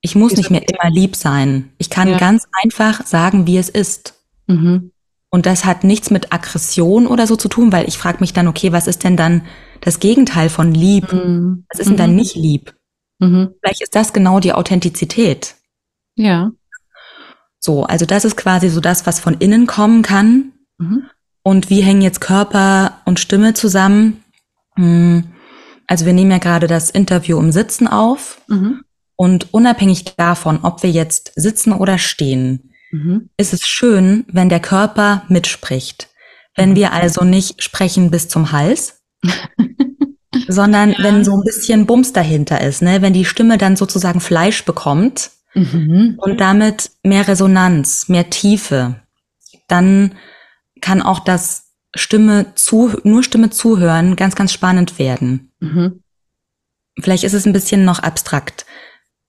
[0.02, 1.72] Ich muss nicht mehr immer lieb sein.
[1.78, 2.18] Ich kann ja.
[2.18, 4.16] ganz einfach sagen, wie es ist.
[4.48, 4.92] Mhm.
[5.30, 8.48] Und das hat nichts mit Aggression oder so zu tun, weil ich frage mich dann,
[8.48, 9.44] okay, was ist denn dann
[9.80, 11.14] das Gegenteil von lieb?
[11.14, 11.66] Mhm.
[11.72, 12.18] Was ist denn dann mhm.
[12.18, 12.76] nicht lieb?
[13.20, 13.54] Mhm.
[13.62, 15.56] Vielleicht ist das genau die Authentizität.
[16.22, 16.52] Ja.
[17.60, 20.54] So, also das ist quasi so das, was von innen kommen kann.
[20.78, 21.04] Mhm.
[21.44, 24.24] Und wie hängen jetzt Körper und Stimme zusammen?
[24.76, 25.32] Hm,
[25.88, 28.42] also wir nehmen ja gerade das Interview im Sitzen auf.
[28.48, 28.82] Mhm.
[29.16, 33.30] Und unabhängig davon, ob wir jetzt sitzen oder stehen, mhm.
[33.38, 36.10] ist es schön, wenn der Körper mitspricht.
[36.56, 36.76] Wenn mhm.
[36.76, 39.02] wir also nicht sprechen bis zum Hals,
[40.48, 41.04] sondern ja.
[41.04, 43.02] wenn so ein bisschen Bums dahinter ist, ne?
[43.02, 46.16] wenn die Stimme dann sozusagen Fleisch bekommt mhm.
[46.18, 48.96] und damit mehr Resonanz, mehr Tiefe,
[49.68, 50.16] dann
[50.82, 55.52] kann auch das Stimme zu, nur Stimme zuhören ganz, ganz spannend werden.
[55.60, 56.04] Mhm.
[57.00, 58.66] Vielleicht ist es ein bisschen noch abstrakt.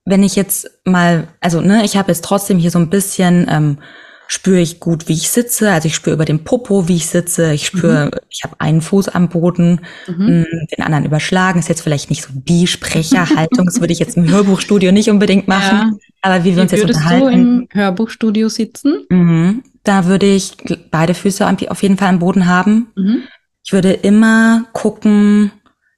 [0.04, 3.78] Wenn ich jetzt mal, also ne, ich habe jetzt trotzdem hier so ein bisschen ähm,
[4.26, 5.70] spüre ich gut, wie ich sitze.
[5.70, 7.52] Also ich spüre über den Popo, wie ich sitze.
[7.52, 8.10] Ich spüre, mhm.
[8.30, 10.40] ich habe einen Fuß am Boden, mhm.
[10.40, 11.58] Mm, den anderen überschlagen.
[11.58, 13.66] Ist jetzt vielleicht nicht so die Sprecherhaltung.
[13.66, 15.78] das würde ich jetzt im Hörbuchstudio nicht unbedingt machen.
[15.78, 15.92] Ja.
[16.22, 17.24] Aber wie wir uns jetzt unterhalten.
[17.24, 19.04] Würdest du im Hörbuchstudio sitzen?
[19.10, 19.64] Mhm.
[19.84, 20.56] Da würde ich
[20.90, 22.92] beide Füße auf jeden Fall am Boden haben.
[22.96, 23.22] Mhm.
[23.64, 25.52] Ich würde immer gucken,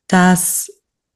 [0.09, 0.71] dass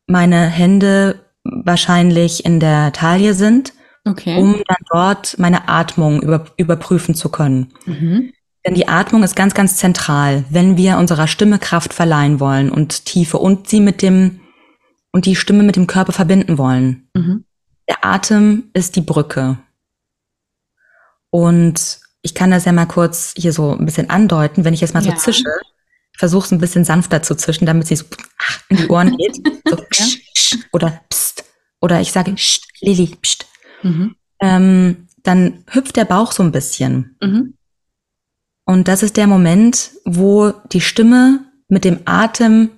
[0.07, 3.73] meine Hände wahrscheinlich in der Taille sind
[4.11, 4.39] okay.
[4.39, 7.73] um dann dort meine Atmung über, überprüfen zu können.
[7.87, 8.33] Mhm.
[8.67, 13.05] Denn die Atmung ist ganz, ganz zentral, wenn wir unserer Stimme Kraft verleihen wollen und
[13.05, 14.41] Tiefe und sie mit dem
[15.11, 17.09] und die Stimme mit dem Körper verbinden wollen.
[17.15, 17.45] Mhm.
[17.89, 19.59] Der Atem ist die Brücke.
[21.31, 24.95] Und ich kann das ja mal kurz hier so ein bisschen andeuten, wenn ich jetzt
[24.95, 25.13] mal ja.
[25.13, 25.45] so zische.
[26.13, 28.05] Ich versuche es ein bisschen sanfter zu zischen, damit sie so
[28.69, 29.39] in die Ohren geht.
[29.69, 30.07] So, ja.
[30.73, 31.45] oder pst.
[31.81, 33.47] Oder ich sage, pst, Lili, pst
[33.83, 34.15] mhm.
[34.41, 37.17] ähm, dann hüpft der Bauch so ein bisschen.
[37.21, 37.55] Mhm.
[38.65, 42.71] Und das ist der Moment, wo die Stimme mit dem Atem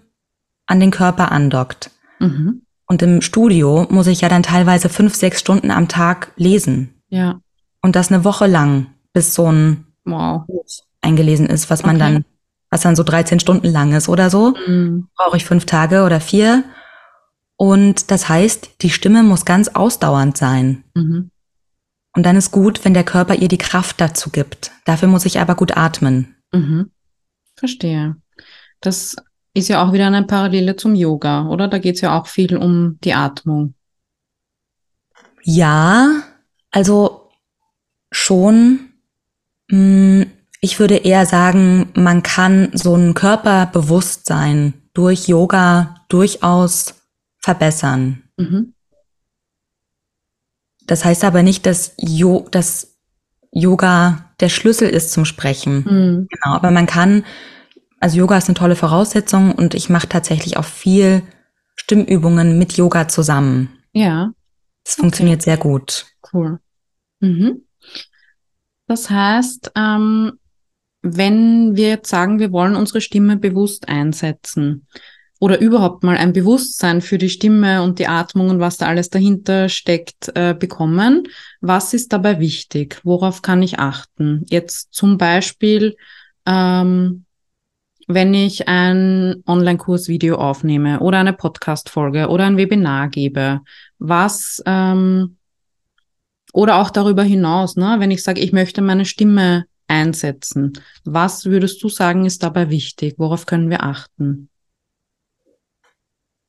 [0.67, 1.91] an den Körper andockt.
[2.21, 2.63] Mhm.
[2.87, 6.95] Und im Studio muss ich ja dann teilweise fünf, sechs Stunden am Tag lesen.
[7.09, 7.41] Ja.
[7.83, 10.43] Und das eine Woche lang, bis so ein wow.
[11.01, 12.13] eingelesen ist, was man okay.
[12.15, 12.25] dann,
[12.71, 14.55] was dann so 13 Stunden lang ist oder so.
[14.67, 15.09] Mhm.
[15.17, 16.65] Brauche ich fünf Tage oder vier.
[17.61, 20.83] Und das heißt, die Stimme muss ganz ausdauernd sein.
[20.95, 21.31] Mhm.
[22.17, 24.73] Und dann ist gut, wenn der Körper ihr die Kraft dazu gibt.
[24.87, 26.37] Dafür muss ich aber gut atmen.
[26.53, 26.91] Mhm.
[27.57, 28.17] Verstehe.
[28.81, 29.15] Das
[29.53, 31.69] ist ja auch wieder eine Parallele zum Yoga, oder?
[31.69, 33.75] Da geht es ja auch viel um die Atmung.
[35.43, 36.23] Ja,
[36.71, 37.29] also
[38.11, 38.89] schon.
[39.71, 40.31] Hm,
[40.63, 47.00] ich würde eher sagen, man kann so ein Körperbewusstsein durch Yoga durchaus
[47.41, 48.23] verbessern.
[48.37, 48.75] Mhm.
[50.87, 52.99] Das heißt aber nicht, dass, jo dass
[53.53, 55.85] Yoga der Schlüssel ist zum Sprechen.
[55.85, 56.29] Mhm.
[56.29, 57.25] Genau, aber man kann,
[57.99, 61.23] also Yoga ist eine tolle Voraussetzung und ich mache tatsächlich auch viel
[61.77, 63.71] Stimmübungen mit Yoga zusammen.
[63.93, 64.33] Ja.
[64.85, 65.03] Das okay.
[65.03, 66.07] funktioniert sehr gut.
[66.33, 66.59] Cool.
[67.21, 67.63] Mhm.
[68.87, 70.39] Das heißt, ähm,
[71.03, 74.87] wenn wir jetzt sagen, wir wollen unsere Stimme bewusst einsetzen,
[75.41, 79.09] oder überhaupt mal ein Bewusstsein für die Stimme und die Atmung und was da alles
[79.09, 81.27] dahinter steckt, äh, bekommen.
[81.63, 83.01] Was ist dabei wichtig?
[83.05, 84.45] Worauf kann ich achten?
[84.51, 85.97] Jetzt zum Beispiel,
[86.45, 87.25] ähm,
[88.07, 93.61] wenn ich ein Online-Kursvideo aufnehme oder eine Podcast-Folge oder ein Webinar gebe,
[93.99, 95.37] was ähm,
[96.53, 100.75] oder auch darüber hinaus, ne, wenn ich sage, ich möchte meine Stimme einsetzen,
[101.05, 103.15] was würdest du sagen, ist dabei wichtig?
[103.17, 104.50] Worauf können wir achten?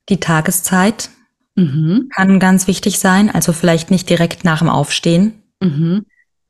[0.09, 1.09] Die Tageszeit
[1.55, 2.09] mhm.
[2.15, 5.41] kann ganz wichtig sein, also vielleicht nicht direkt nach dem Aufstehen.
[5.59, 6.05] Mhm.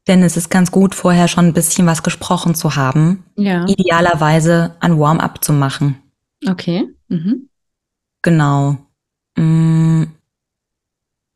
[0.08, 3.24] Denn es ist ganz gut, vorher schon ein bisschen was gesprochen zu haben.
[3.36, 3.66] Ja.
[3.68, 5.98] Idealerweise ein Warm-up zu machen.
[6.48, 6.88] Okay.
[7.08, 7.50] Mhm.
[8.24, 8.78] Genau.
[9.36, 10.04] Mm.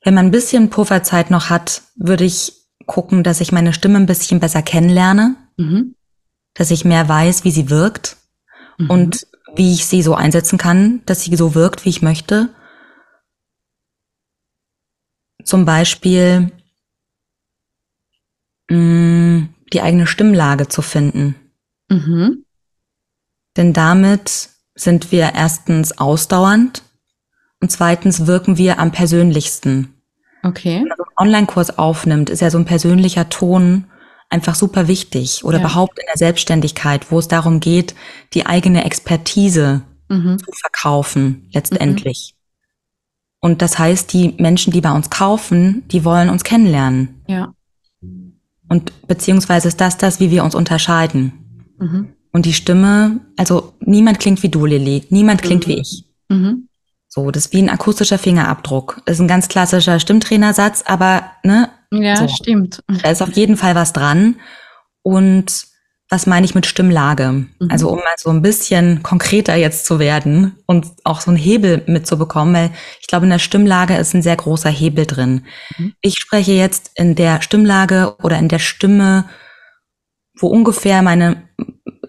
[0.03, 2.53] Wenn man ein bisschen Pufferzeit noch hat, würde ich
[2.85, 5.95] gucken, dass ich meine Stimme ein bisschen besser kennenlerne, mhm.
[6.53, 8.17] dass ich mehr weiß, wie sie wirkt
[8.77, 8.89] mhm.
[8.89, 12.49] und wie ich sie so einsetzen kann, dass sie so wirkt, wie ich möchte.
[15.43, 16.51] Zum Beispiel
[18.69, 21.35] mh, mm, die eigene Stimmlage zu finden.
[21.89, 22.45] Mhm.
[23.57, 26.83] Denn damit sind wir erstens ausdauernd
[27.61, 29.93] und zweitens wirken wir am persönlichsten.
[30.43, 30.79] Okay.
[30.79, 33.85] Wenn man einen Online-Kurs aufnimmt, ist ja so ein persönlicher Ton
[34.29, 35.65] einfach super wichtig oder ja.
[35.65, 37.95] überhaupt in der Selbstständigkeit, wo es darum geht,
[38.33, 40.37] die eigene Expertise mhm.
[40.39, 42.33] zu verkaufen, letztendlich.
[42.33, 42.35] Mhm.
[43.41, 47.21] Und das heißt, die Menschen, die bei uns kaufen, die wollen uns kennenlernen.
[47.27, 47.53] Ja.
[48.67, 51.75] Und beziehungsweise ist das das, wie wir uns unterscheiden.
[51.77, 52.13] Mhm.
[52.31, 55.05] Und die Stimme, also niemand klingt wie du, Lilly.
[55.09, 56.05] Niemand klingt wie ich.
[56.27, 56.67] Mhm.
[57.07, 59.01] So, das ist wie ein akustischer Fingerabdruck.
[59.05, 62.27] Das ist ein ganz klassischer Stimmtrainersatz, aber ne, ja, so.
[62.27, 62.83] stimmt.
[63.01, 64.35] Da ist auf jeden Fall was dran.
[65.01, 65.67] Und
[66.09, 67.31] was meine ich mit Stimmlage?
[67.31, 67.49] Mhm.
[67.69, 71.83] Also um mal so ein bisschen konkreter jetzt zu werden und auch so einen Hebel
[71.87, 72.71] mitzubekommen, weil
[73.01, 75.45] ich glaube, in der Stimmlage ist ein sehr großer Hebel drin.
[75.77, 75.93] Mhm.
[76.01, 79.25] Ich spreche jetzt in der Stimmlage oder in der Stimme,
[80.39, 81.49] wo ungefähr meine,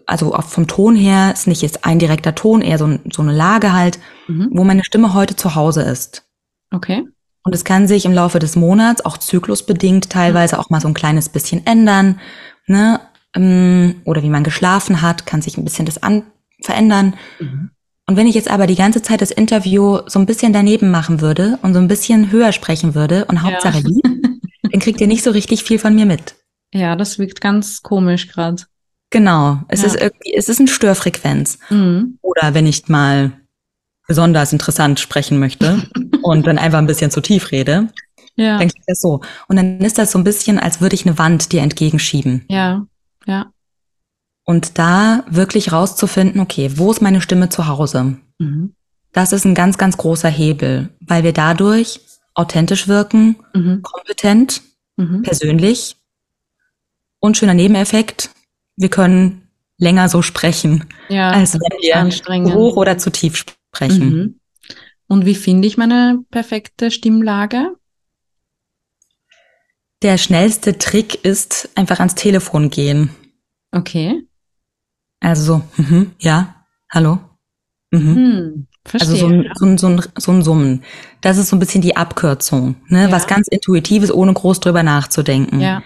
[0.06, 3.32] also auch vom Ton her, ist nicht jetzt ein direkter Ton, eher so, so eine
[3.32, 4.48] Lage halt, mhm.
[4.52, 6.24] wo meine Stimme heute zu Hause ist.
[6.70, 7.04] Okay.
[7.46, 10.94] Und es kann sich im Laufe des Monats, auch zyklusbedingt, teilweise auch mal so ein
[10.94, 12.18] kleines bisschen ändern.
[12.66, 12.98] Ne?
[13.36, 16.24] Ähm, oder wie man geschlafen hat, kann sich ein bisschen das an
[16.60, 17.14] verändern.
[17.38, 17.70] Mhm.
[18.08, 21.20] Und wenn ich jetzt aber die ganze Zeit das Interview so ein bisschen daneben machen
[21.20, 23.84] würde und so ein bisschen höher sprechen würde und Hauptsache ja.
[23.88, 26.34] lieb, dann kriegt ihr nicht so richtig viel von mir mit.
[26.74, 28.64] Ja, das wirkt ganz komisch gerade.
[29.10, 29.60] Genau.
[29.68, 29.86] Es Ja.
[29.86, 31.60] ist irgendwie, es ist eine Störfrequenz.
[31.70, 32.18] Mhm.
[32.22, 33.34] Oder wenn ich mal
[34.08, 35.88] besonders interessant sprechen möchte
[36.22, 37.88] und dann einfach ein bisschen zu tief rede,
[38.36, 39.20] Ja, dann klingt das so.
[39.48, 42.44] Und dann ist das so ein bisschen, als würde ich eine Wand dir entgegenschieben.
[42.48, 42.86] ja,
[43.26, 43.50] ja.
[44.48, 48.18] Und da wirklich rauszufinden, okay, wo ist meine Stimme zu Hause?
[48.38, 48.74] Mhm.
[49.12, 52.00] Das ist ein ganz, ganz großer Hebel, weil wir dadurch
[52.34, 53.82] authentisch wirken, Mhm.
[53.82, 54.62] kompetent,
[54.96, 55.22] Mhm.
[55.22, 55.96] persönlich
[57.18, 58.30] und schöner Nebeneffekt,
[58.76, 63.56] wir können länger so sprechen, Ja, als wenn wir hoch oder zu tief sprechen.
[63.80, 64.40] Mhm.
[65.08, 67.76] Und wie finde ich meine perfekte Stimmlage?
[70.02, 73.10] Der schnellste Trick ist einfach ans Telefon gehen.
[73.72, 74.22] Okay.
[75.20, 77.18] Also so, mhm, ja, hallo.
[77.90, 78.14] Mhm.
[78.14, 79.10] Hm, verstehe.
[79.10, 80.84] Also so ein, so, ein, so, ein, so ein Summen.
[81.20, 83.04] Das ist so ein bisschen die Abkürzung, ne?
[83.04, 83.12] Ja.
[83.12, 85.60] Was ganz Intuitives, ohne groß drüber nachzudenken.
[85.60, 85.82] ja.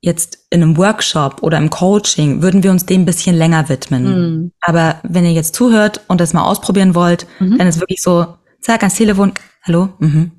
[0.00, 4.06] Jetzt in einem Workshop oder im Coaching würden wir uns dem ein bisschen länger widmen.
[4.06, 4.52] Hm.
[4.60, 7.58] Aber wenn ihr jetzt zuhört und das mal ausprobieren wollt, Mhm.
[7.58, 9.32] dann ist wirklich so, zack, ans Telefon,
[9.62, 10.30] hallo, mhm,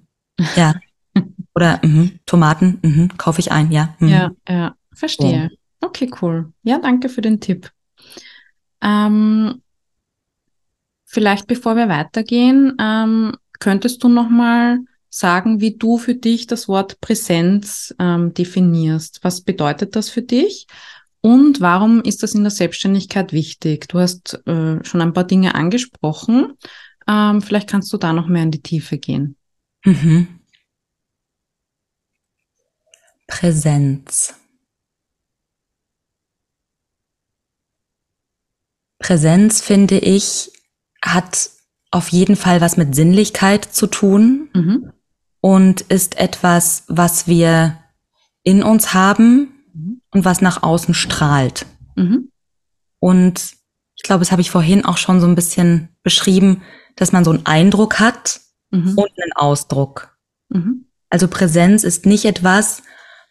[0.56, 0.76] ja.
[1.56, 3.96] Oder mhm, Tomaten, mhm, kaufe ich ein, ja.
[4.00, 4.08] Mhm.
[4.08, 5.50] Ja, ja, verstehe.
[5.82, 6.54] Okay, cool.
[6.64, 7.72] Ja, danke für den Tipp.
[8.82, 9.62] Ähm,
[11.06, 14.78] vielleicht bevor wir weitergehen, ähm, könntest du noch mal
[15.10, 19.20] sagen, wie du für dich das Wort Präsenz ähm, definierst?
[19.24, 20.68] Was bedeutet das für dich?
[21.22, 23.88] Und warum ist das in der Selbstständigkeit wichtig?
[23.88, 26.54] Du hast äh, schon ein paar Dinge angesprochen.
[27.08, 29.36] Ähm, vielleicht kannst du da noch mehr in die Tiefe gehen.
[29.84, 30.40] Mhm.
[33.28, 34.36] Präsenz.
[39.00, 40.52] Präsenz, finde ich,
[41.02, 41.52] hat
[41.92, 44.92] auf jeden Fall was mit Sinnlichkeit zu tun Mhm.
[45.48, 47.78] Und ist etwas, was wir
[48.44, 50.02] in uns haben Mhm.
[50.12, 51.66] und was nach außen strahlt.
[51.96, 52.30] Mhm.
[53.00, 53.54] Und
[53.96, 56.64] ich glaube, das habe ich vorhin auch schon so ein bisschen beschrieben,
[56.98, 58.98] dass man so einen Eindruck hat Mhm.
[58.98, 60.18] und einen Ausdruck.
[60.50, 60.88] Mhm.
[61.10, 62.82] Also Präsenz ist nicht etwas,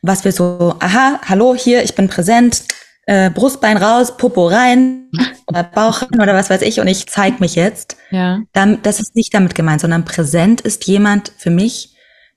[0.01, 2.63] was wir so, aha, hallo, hier, ich bin präsent,
[3.07, 5.11] äh, Brustbein raus, Popo rein
[5.49, 7.99] oder Bauch rein oder was weiß ich und ich zeig mich jetzt.
[8.11, 8.41] Ja.
[8.55, 11.93] Das ist nicht damit gemeint, sondern präsent ist jemand für mich,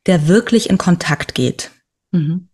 [0.09, 1.71] der wirklich in Kontakt geht.
[2.11, 2.49] Mhm.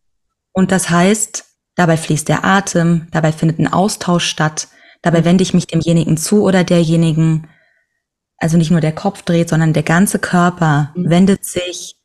[0.51, 4.67] Und das heißt, dabei fließt der Atem, dabei findet ein Austausch statt,
[5.01, 7.47] dabei wende ich mich demjenigen zu oder derjenigen,
[8.37, 11.09] also nicht nur der Kopf dreht, sondern der ganze Körper Mhm.
[11.09, 11.95] wendet sich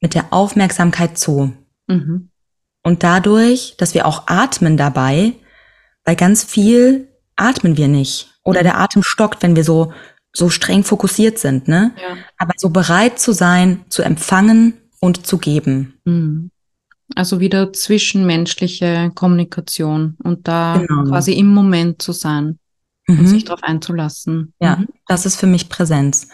[0.00, 1.52] mit der Aufmerksamkeit zu.
[1.88, 2.30] Mhm.
[2.84, 5.34] Und dadurch, dass wir auch atmen dabei,
[6.04, 8.32] weil ganz viel atmen wir nicht.
[8.44, 9.92] Oder der Atem stockt, wenn wir so,
[10.38, 11.92] so streng fokussiert sind, ne?
[12.00, 12.16] Ja.
[12.38, 15.94] Aber so bereit zu sein, zu empfangen und zu geben.
[16.04, 16.50] Mhm.
[17.14, 21.04] Also wieder zwischenmenschliche Kommunikation und da Genau.
[21.10, 22.58] quasi im Moment zu sein
[23.08, 23.26] und Mhm.
[23.26, 24.52] sich darauf einzulassen.
[24.60, 24.88] Ja, Mhm.
[25.06, 26.28] das ist für mich Präsenz.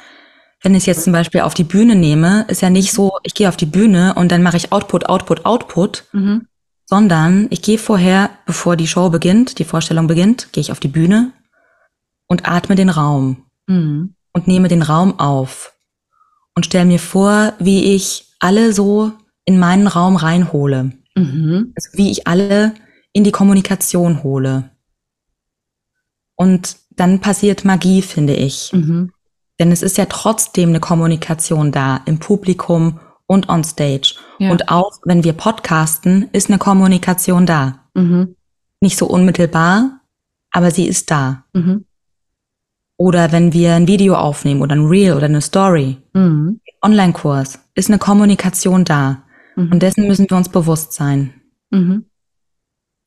[0.62, 3.34] Wenn ich es jetzt zum Beispiel auf die Bühne nehme, ist ja nicht so, ich
[3.34, 6.46] gehe auf die Bühne und dann mache ich Output, Output, Output, Mhm.
[6.86, 10.88] sondern ich gehe vorher, bevor die Show beginnt, die Vorstellung beginnt, gehe ich auf die
[10.88, 11.32] Bühne
[12.26, 14.14] und atme den Raum Mhm.
[14.33, 15.74] und nehme den Raum auf
[16.55, 19.12] und stelle mir vor, wie ich alle so
[19.44, 20.92] in meinen Raum reinhole.
[21.14, 21.72] Mhm.
[21.77, 22.74] Also wie ich alle
[23.12, 24.70] in die Kommunikation hole.
[26.37, 28.72] Und dann passiert Magie, finde ich.
[28.72, 29.12] Mhm.
[29.61, 34.16] Denn es ist ja trotzdem eine Kommunikation da im Publikum und on stage.
[34.38, 34.50] Ja.
[34.50, 37.87] Und auch wenn wir podcasten, ist eine Kommunikation da.
[37.94, 38.37] Mhm.
[38.81, 40.00] Nicht so unmittelbar,
[40.50, 41.44] aber sie ist da.
[41.53, 41.87] Mhm.
[42.96, 46.61] Oder wenn wir ein Video aufnehmen oder ein Reel oder eine Story, Mhm.
[46.83, 49.24] Online-Kurs, ist eine Kommunikation da.
[49.57, 49.72] Mhm.
[49.72, 51.33] Und dessen müssen wir uns bewusst sein.
[51.70, 52.04] Mhm.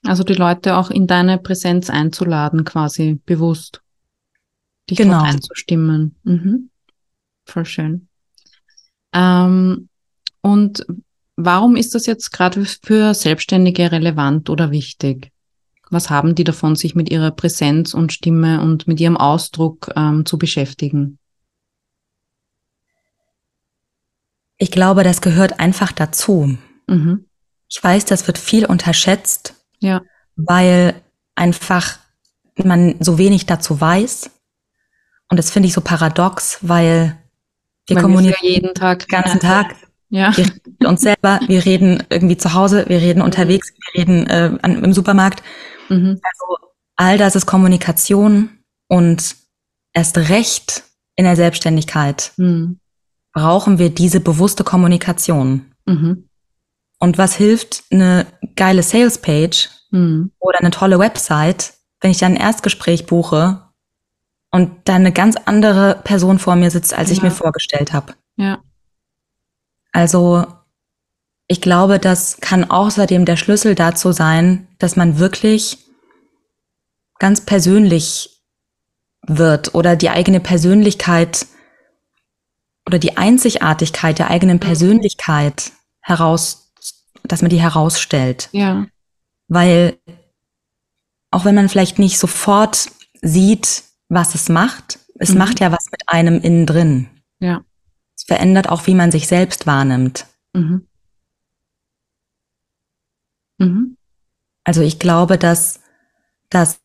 [0.06, 3.82] Also die Leute auch in deine Präsenz einzuladen, quasi bewusst.
[4.90, 5.22] Dich Genau.
[5.22, 6.16] einzustimmen.
[6.24, 6.70] Mhm.
[7.46, 8.08] Voll schön.
[9.14, 9.90] Ähm,
[10.42, 10.86] und
[11.36, 15.32] warum ist das jetzt gerade für Selbstständige relevant oder wichtig?
[15.90, 20.26] Was haben die davon, sich mit ihrer Präsenz und Stimme und mit ihrem Ausdruck ähm,
[20.26, 21.18] zu beschäftigen?
[24.58, 26.58] Ich glaube, das gehört einfach dazu.
[26.88, 27.26] Mhm.
[27.70, 30.02] Ich weiß, das wird viel unterschätzt, Ja.
[30.36, 30.96] weil
[31.36, 32.00] einfach
[32.64, 34.32] man so wenig dazu weiß.
[35.30, 37.18] Und das finde ich so paradox, weil
[37.88, 39.76] wir Weil wir kommunizieren ja jeden Tag den ganzen Tag.
[40.10, 40.36] Ja.
[40.36, 44.26] Wir reden mit uns selber, wir reden irgendwie zu Hause, wir reden unterwegs, wir reden
[44.28, 45.44] äh, an, im Supermarkt.
[45.90, 46.20] Mhm.
[46.24, 48.50] Also all das ist Kommunikation
[48.88, 49.36] und
[49.94, 50.84] erst recht
[51.16, 52.80] in der Selbstständigkeit Mhm.
[53.34, 55.74] brauchen wir diese bewusste Kommunikation.
[55.86, 56.30] Mhm.
[57.00, 60.32] Und was hilft eine geile Sales-Page Mhm.
[60.40, 63.64] oder eine tolle Website, wenn ich dann ein Erstgespräch buche
[64.52, 67.26] und dann eine ganz andere Person vor mir sitzt, als ich Ja.
[67.26, 68.14] mir vorgestellt habe.
[68.38, 68.60] Ja.
[69.92, 70.46] Also
[71.48, 75.80] ich glaube, das kann außerdem der Schlüssel dazu sein, dass man wirklich
[77.20, 78.42] ganz persönlich
[79.26, 81.48] wird oder die eigene Persönlichkeit
[82.86, 86.72] oder die Einzigartigkeit der eigenen Persönlichkeit heraus,
[87.24, 88.50] dass man die herausstellt.
[88.54, 88.86] Ja.
[89.50, 89.98] Weil
[91.32, 92.90] auch wenn man vielleicht nicht sofort
[93.22, 95.38] sieht, was es macht, es Mhm.
[95.40, 97.10] macht ja was mit einem innen drin.
[97.40, 97.64] Ja.
[98.16, 100.26] Es verändert auch, wie man sich selbst wahrnimmt.
[100.54, 100.88] Mhm.
[103.60, 103.97] Mhm.
[104.68, 105.80] Also ich glaube, dass
[106.50, 106.82] das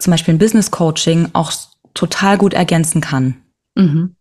[0.00, 1.52] zum Beispiel ein Business Coaching auch
[1.94, 3.40] total gut ergänzen kann,
[3.76, 4.16] Mhm.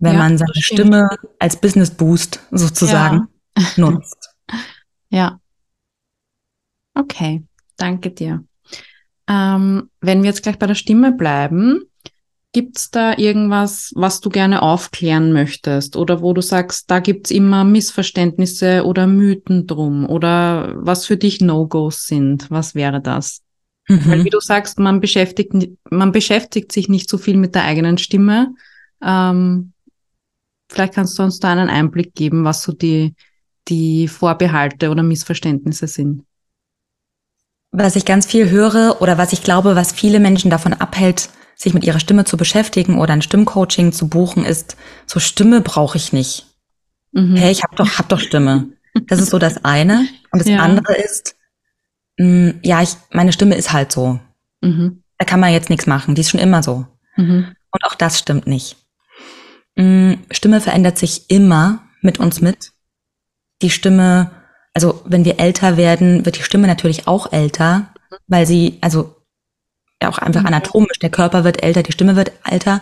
[0.00, 0.50] wenn Ja, man seine.
[0.56, 3.28] Stimme als Business Boost sozusagen
[3.76, 4.30] nutzt.
[5.10, 5.38] Ja.
[6.96, 7.44] Okay,
[7.76, 8.44] danke dir.
[9.28, 11.84] Ähm, wenn wir jetzt gleich bei der Stimme bleiben,
[12.54, 17.64] gibt's da irgendwas, was du gerne aufklären möchtest oder wo du sagst, da gibt's immer
[17.64, 22.50] Missverständnisse oder Mythen drum oder was für dich No-Gos sind?
[22.50, 23.42] Was wäre das?
[23.88, 24.24] Weil Mhm.
[24.24, 25.52] wie du sagst, man beschäftigt,
[25.90, 28.54] man beschäftigt sich nicht so viel mit der eigenen Stimme.
[29.02, 29.72] Ähm,
[30.70, 33.14] vielleicht kannst du uns da einen Einblick geben, was so die,
[33.68, 36.22] die Vorbehalte oder Missverständnisse sind.
[37.72, 41.74] Was ich ganz viel höre oder was ich glaube, was viele Menschen davon abhält, sich
[41.74, 46.12] mit ihrer Stimme zu beschäftigen oder ein Stimmcoaching zu buchen, ist, so Stimme brauche ich
[46.12, 46.46] nicht.
[47.12, 47.36] Mhm.
[47.36, 48.68] Hey, ich hab doch, hab doch Stimme.
[49.06, 50.06] Das ist so das eine.
[50.30, 50.58] Und das Ja.
[50.60, 51.36] andere ist,
[52.18, 54.18] mh, ja, ich, meine Stimme ist halt so.
[54.60, 55.02] Mhm.
[55.18, 56.14] Da kann man jetzt nichts machen.
[56.14, 56.86] Die ist schon immer so.
[57.16, 57.54] Mhm.
[57.70, 58.76] Und auch das stimmt nicht.
[59.76, 62.72] Mm, Stimme verändert sich immer mit uns mit.
[63.62, 64.30] Die Stimme,
[64.72, 67.92] also wenn wir älter werden, wird die Stimme natürlich auch älter,
[68.28, 69.13] weil sie, also
[70.04, 70.46] ja auch einfach Mhm.
[70.48, 72.80] anatomisch, der Körper wird älter, die Stimme wird älter.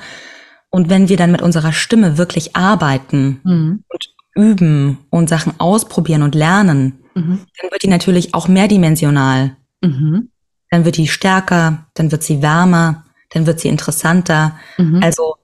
[0.71, 3.85] Und wenn wir dann mit unserer Stimme wirklich arbeiten Mhm.
[3.89, 7.41] und üben und Sachen ausprobieren und lernen, Mhm.
[7.61, 9.57] dann wird die natürlich auch mehrdimensional.
[9.83, 10.31] Mhm.
[10.71, 14.57] Dann wird die stärker, dann wird sie wärmer, dann wird sie interessanter.
[14.79, 15.01] Mhm.
[15.03, 15.35] Also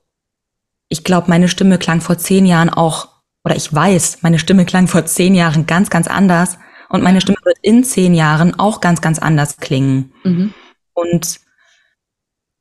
[0.89, 3.09] ich glaube, meine Stimme klang vor zehn Jahren auch,
[3.45, 6.59] oder ich weiß, meine Stimme klang vor zehn Jahren ganz, ganz anders.
[6.91, 7.21] Und meine.
[7.21, 10.13] Stimme wird in zehn Jahren auch ganz, ganz anders klingen.
[10.25, 10.55] Mhm.
[10.95, 11.41] Und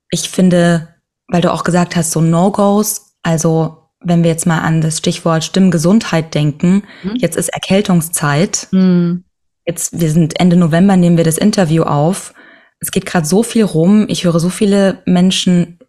[0.09, 0.87] ich finde,
[1.27, 5.43] weil du auch gesagt hast, so No-Gos, also wenn wir jetzt mal an das Stichwort
[5.43, 7.15] Stimmgesundheit denken, Mhm.
[7.17, 8.67] jetzt ist Erkältungszeit.
[8.71, 9.23] Mhm.
[9.65, 12.33] Jetzt, wir sind Ende November, nehmen wir das Interview auf.
[12.79, 14.05] Es geht gerade so viel rum.
[14.07, 15.79] Ich höre so viele Menschen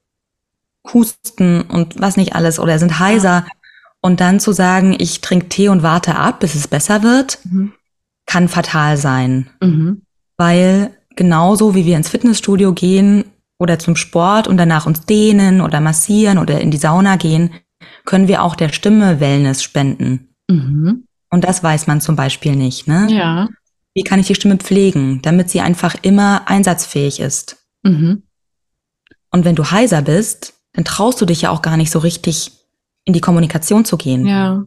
[0.93, 3.47] husten und was nicht alles oder sind heiser.
[4.01, 7.73] Und dann zu sagen, ich trinke Tee und warte ab, bis es besser wird, Mhm.
[8.27, 9.51] kann fatal sein.
[9.61, 10.03] Mhm.
[10.37, 13.25] Weil genauso wie wir ins Fitnessstudio gehen
[13.59, 17.51] oder zum Sport und danach uns dehnen oder massieren oder in die Sauna gehen,
[18.05, 20.35] können wir auch der Stimme Wellness spenden.
[20.49, 21.05] Mhm.
[21.31, 22.87] Und das weiß man zum Beispiel nicht.
[22.87, 23.07] Ne?
[23.11, 23.49] Ja.
[23.95, 27.59] Wie kann ich die Stimme pflegen, damit sie einfach immer einsatzfähig ist?
[27.83, 28.23] Mhm.
[29.31, 32.53] Und wenn du heiser bist, dann traust du dich ja auch gar nicht so richtig
[33.05, 34.27] in die Kommunikation zu gehen.
[34.27, 34.65] Ja.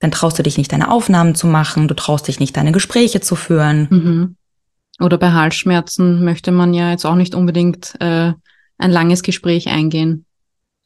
[0.00, 3.20] Dann traust du dich nicht, deine Aufnahmen zu machen, du traust dich nicht, deine Gespräche
[3.20, 3.88] zu führen.
[3.90, 4.36] Mhm.
[5.00, 8.32] Oder bei Halsschmerzen möchte man ja jetzt auch nicht unbedingt äh,
[8.78, 10.24] ein langes Gespräch eingehen.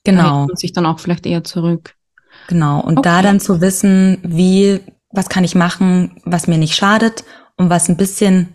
[0.04, 1.94] Da Genau, man sich dann auch vielleicht eher zurück.
[2.48, 2.80] genau.
[2.80, 3.08] Und Okay.
[3.08, 7.24] da dann zu wissen, wie, was kann ich machen, was mir nicht schadet
[7.56, 8.54] und was ein bisschen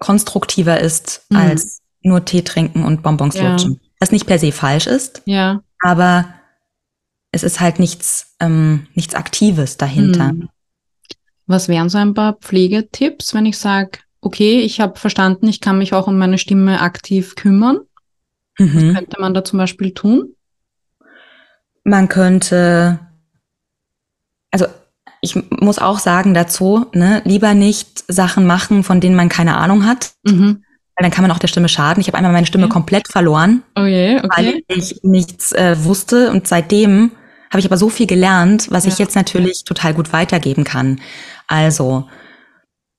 [0.00, 1.36] konstruktiver ist Mhm.
[1.36, 3.50] als nur Tee trinken und Bonbons Ja.
[3.50, 3.80] lutschen.
[4.00, 5.60] Was nicht per se falsch ist, Ja.
[5.82, 6.26] aber
[7.32, 10.32] es ist halt nichts, ähm, nichts Aktives dahinter.
[10.32, 10.48] Mhm.
[11.46, 15.78] Was wären so ein paar Pflegetipps, wenn ich sage, okay, ich habe verstanden, ich kann
[15.78, 17.78] mich auch um meine Stimme aktiv kümmern?
[18.58, 18.94] Was Mhm.
[18.94, 20.34] könnte man da zum Beispiel tun?
[21.84, 22.98] Man könnte,
[24.50, 24.66] also
[25.20, 29.86] ich muss auch sagen dazu, ne, lieber nicht Sachen machen, von denen man keine Ahnung
[29.86, 30.62] hat, Mhm.
[30.96, 32.00] weil dann kann man auch der Stimme schaden.
[32.00, 32.72] Ich habe einmal meine Stimme Okay.
[32.74, 34.64] komplett verloren, Oh weil okay.
[34.68, 37.12] ich nichts äh, wusste und seitdem
[37.50, 39.04] habe ich aber so viel gelernt, was ich Ja.
[39.04, 41.00] jetzt natürlich total gut weitergeben kann.
[41.46, 42.06] Also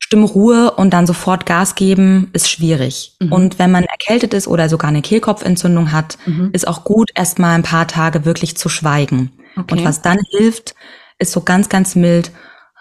[0.10, 3.16] Stimmruhe und dann sofort Gas geben ist schwierig.
[3.20, 3.32] Mhm.
[3.32, 6.50] Und wenn man erkältet ist oder sogar eine Kehlkopfentzündung hat, Mhm.
[6.52, 9.32] ist auch gut, erstmal ein paar Tage wirklich zu schweigen.
[9.56, 9.76] Okay.
[9.76, 10.74] Und was dann hilft,
[11.20, 12.32] ist so ganz, ganz mild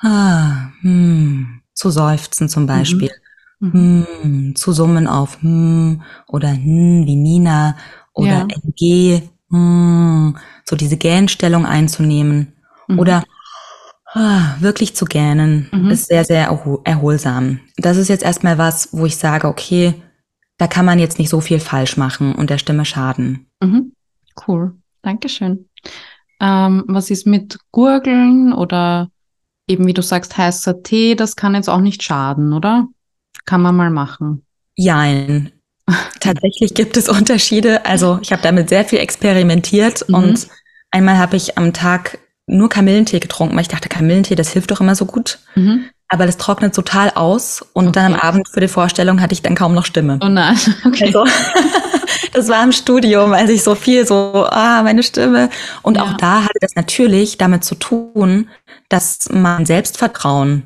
[0.00, 3.10] ah, hm, zu seufzen zum Beispiel.
[3.60, 4.06] Mhm.
[4.22, 7.76] Hm, zu summen auf hm oder hm wie Nina
[8.14, 8.48] oder Ja.
[8.64, 9.20] NG,
[9.50, 12.54] hm, so diese Gähnstellung einzunehmen.
[12.86, 12.98] Mhm.
[13.00, 13.22] Oder
[14.60, 15.90] Wirklich zu gähnen Mhm.
[15.90, 17.60] ist sehr, sehr erho- erholsam.
[17.76, 19.94] Das ist jetzt erstmal was, wo ich sage, okay,
[20.56, 23.46] da kann man jetzt nicht so viel falsch machen und der Stimme schaden.
[23.62, 23.92] Mhm.
[24.46, 24.74] Cool.
[25.02, 25.68] Dankeschön.
[26.40, 29.10] Ähm, was ist mit Gurgeln oder
[29.68, 31.14] eben, wie du sagst, heißer Tee?
[31.14, 32.88] Das kann jetzt auch nicht schaden, oder?
[33.44, 34.44] Kann man mal machen.
[34.74, 35.52] Jein.
[36.20, 37.84] Tatsächlich gibt es Unterschiede.
[37.86, 40.14] Also ich habe damit sehr viel experimentiert Mhm.
[40.14, 40.48] und
[40.90, 42.18] einmal habe ich am Tag
[42.48, 45.38] nur Kamillentee getrunken, weil ich dachte, Kamillentee, das hilft doch immer so gut.
[45.54, 45.84] Mhm.
[46.08, 48.26] Aber das trocknet total aus und dann am Okay.
[48.26, 50.18] Abend für die Vorstellung hatte ich dann kaum noch Stimme.
[50.22, 51.04] Oh nein, okay.
[51.06, 51.24] Also,
[52.32, 55.50] das war im Studium, als ich so viel so, ah, meine Stimme.
[55.82, 56.04] Und Ja.
[56.04, 58.48] auch da hatte das natürlich damit zu tun,
[58.88, 60.62] dass mein Selbstvertrauen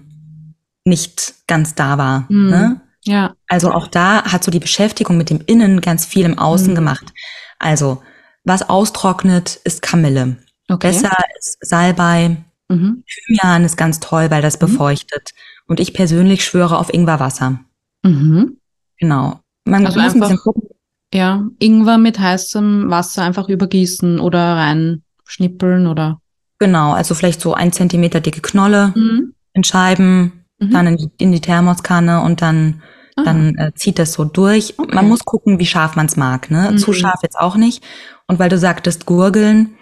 [0.84, 2.24] nicht ganz da war.
[2.28, 2.50] Mhm.
[2.50, 2.80] Ne?
[3.04, 3.34] Ja.
[3.48, 6.74] Also auch da hat so die Beschäftigung mit dem Innen ganz viel im Außen Mhm.
[6.76, 7.12] gemacht.
[7.58, 8.00] Also,
[8.44, 10.36] was austrocknet, ist Kamille.
[10.72, 10.88] Okay.
[10.88, 12.36] Besser ist Salbei.
[12.68, 13.04] Mhm.
[13.06, 14.66] Thymian ist ganz toll, weil das Mhm.
[14.66, 15.30] befeuchtet.
[15.66, 17.60] Und ich persönlich schwöre auf Ingwerwasser.
[18.02, 18.58] Mhm.
[18.98, 19.40] Genau.
[19.64, 20.68] Man Also muss ein bisschen einfach- gucken.
[21.14, 26.18] Ja, Ingwer mit heißem Wasser einfach übergießen oder reinschnippeln oder.
[26.58, 29.34] Genau, also vielleicht so ein Zentimeter dicke Knolle Mhm.
[29.52, 30.70] in Scheiben, Mhm.
[30.70, 32.82] dann in die, in die Thermoskanne und dann,
[33.14, 34.78] Ah, dann äh, zieht das so durch.
[34.78, 34.94] Okay.
[34.94, 36.50] Man muss gucken, wie scharf man es mag.
[36.50, 36.70] Ne?
[36.72, 36.78] Mhm.
[36.78, 37.84] Zu scharf jetzt auch nicht.
[38.26, 39.74] Und weil du sagtest, Gurgeln,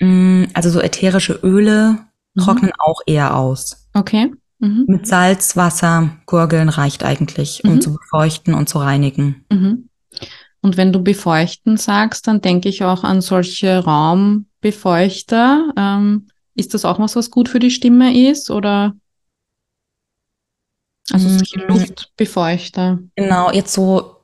[0.00, 1.98] also so ätherische Öle
[2.34, 2.42] Mhm.
[2.42, 3.88] trocknen auch eher aus.
[3.94, 4.32] Okay.
[4.58, 4.84] Mhm.
[4.88, 7.80] Mit Salz, Wasser, Gurgeln reicht eigentlich, um Mhm.
[7.80, 9.44] zu befeuchten und zu reinigen.
[9.50, 9.88] Mhm.
[10.62, 15.72] Und wenn du befeuchten sagst, dann denke ich auch an solche Raumbefeuchter.
[15.76, 16.26] Ähm,
[16.56, 18.94] ist das auch was, was gut für die Stimme ist oder?
[21.12, 21.68] Also solche Mhm.
[21.68, 22.98] Luftbefeuchter.
[23.16, 24.16] Genau, jetzt so,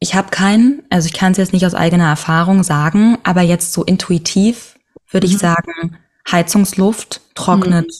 [0.00, 3.72] ich habe keinen, also ich kann es jetzt nicht aus eigener Erfahrung sagen, aber jetzt
[3.72, 4.73] so intuitiv
[5.14, 5.32] würde Mhm.
[5.32, 5.96] ich sagen,
[6.30, 7.90] Heizungsluft trocknet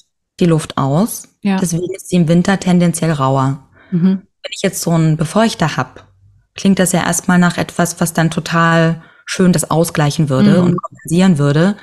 [0.40, 1.28] die Luft aus.
[1.42, 1.58] Ja.
[1.58, 3.68] Deswegen ist sie im Winter tendenziell rauer.
[3.90, 4.22] Mhm.
[4.42, 6.08] Wenn ich jetzt so einen Befeuchter hab,
[6.54, 10.64] klingt das ja erstmal nach etwas, was dann total schön das ausgleichen würde Mhm.
[10.64, 11.76] und kompensieren würde.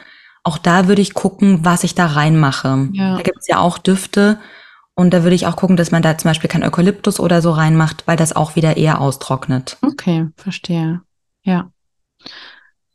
[0.44, 2.90] Auch da würde ich gucken, was ich da reinmache.
[2.94, 3.16] Ja.
[3.18, 4.40] Da gibt es ja auch Düfte.
[4.94, 7.52] Und da würde ich auch gucken, dass man da zum Beispiel kein Eukalyptus oder so
[7.52, 9.78] reinmacht, weil das auch wieder eher austrocknet.
[9.82, 11.02] Okay, verstehe.
[11.44, 11.72] Ja.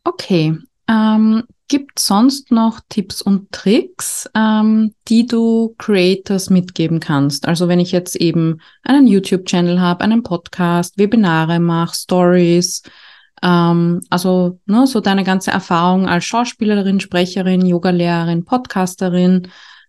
[0.04, 0.58] Okay.
[0.88, 7.48] Ähm, gibt sonst noch Tipps und Tricks, ähm, die du Creators mitgeben kannst?
[7.48, 12.82] Also wenn ich jetzt eben einen YouTube-Channel habe, einen Podcast, Webinare mache, Stories,
[13.42, 19.48] ähm, also ne, so deine ganze Erfahrung als Schauspielerin, Sprecherin, Yogalehrerin, Podcasterin,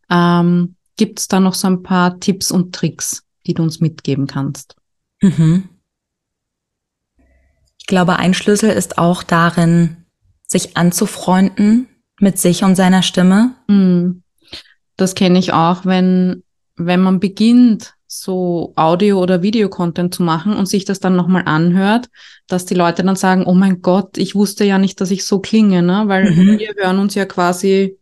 [0.10, 4.26] ähm, gibt es da noch so ein paar Tipps und Tricks, die du uns mitgeben
[4.26, 4.76] kannst?
[5.22, 5.70] Mhm.
[7.80, 10.07] Ich glaube, ein Schlüssel ist auch darin,
[10.48, 11.88] sich anzufreunden
[12.20, 13.52] mit sich und seiner Stimme.
[13.68, 14.24] Hm.
[14.96, 16.44] Das kenne ich auch, wenn,
[16.76, 22.10] wenn man beginnt, so Audio- oder Videocontent zu machen und sich das dann nochmal anhört,
[22.48, 25.40] dass die Leute dann sagen, oh mein Gott, ich wusste ja nicht, dass ich so
[25.40, 26.04] klinge, ne?
[26.08, 26.58] Weil Mhm.
[26.58, 27.98] wir hören uns ja quasi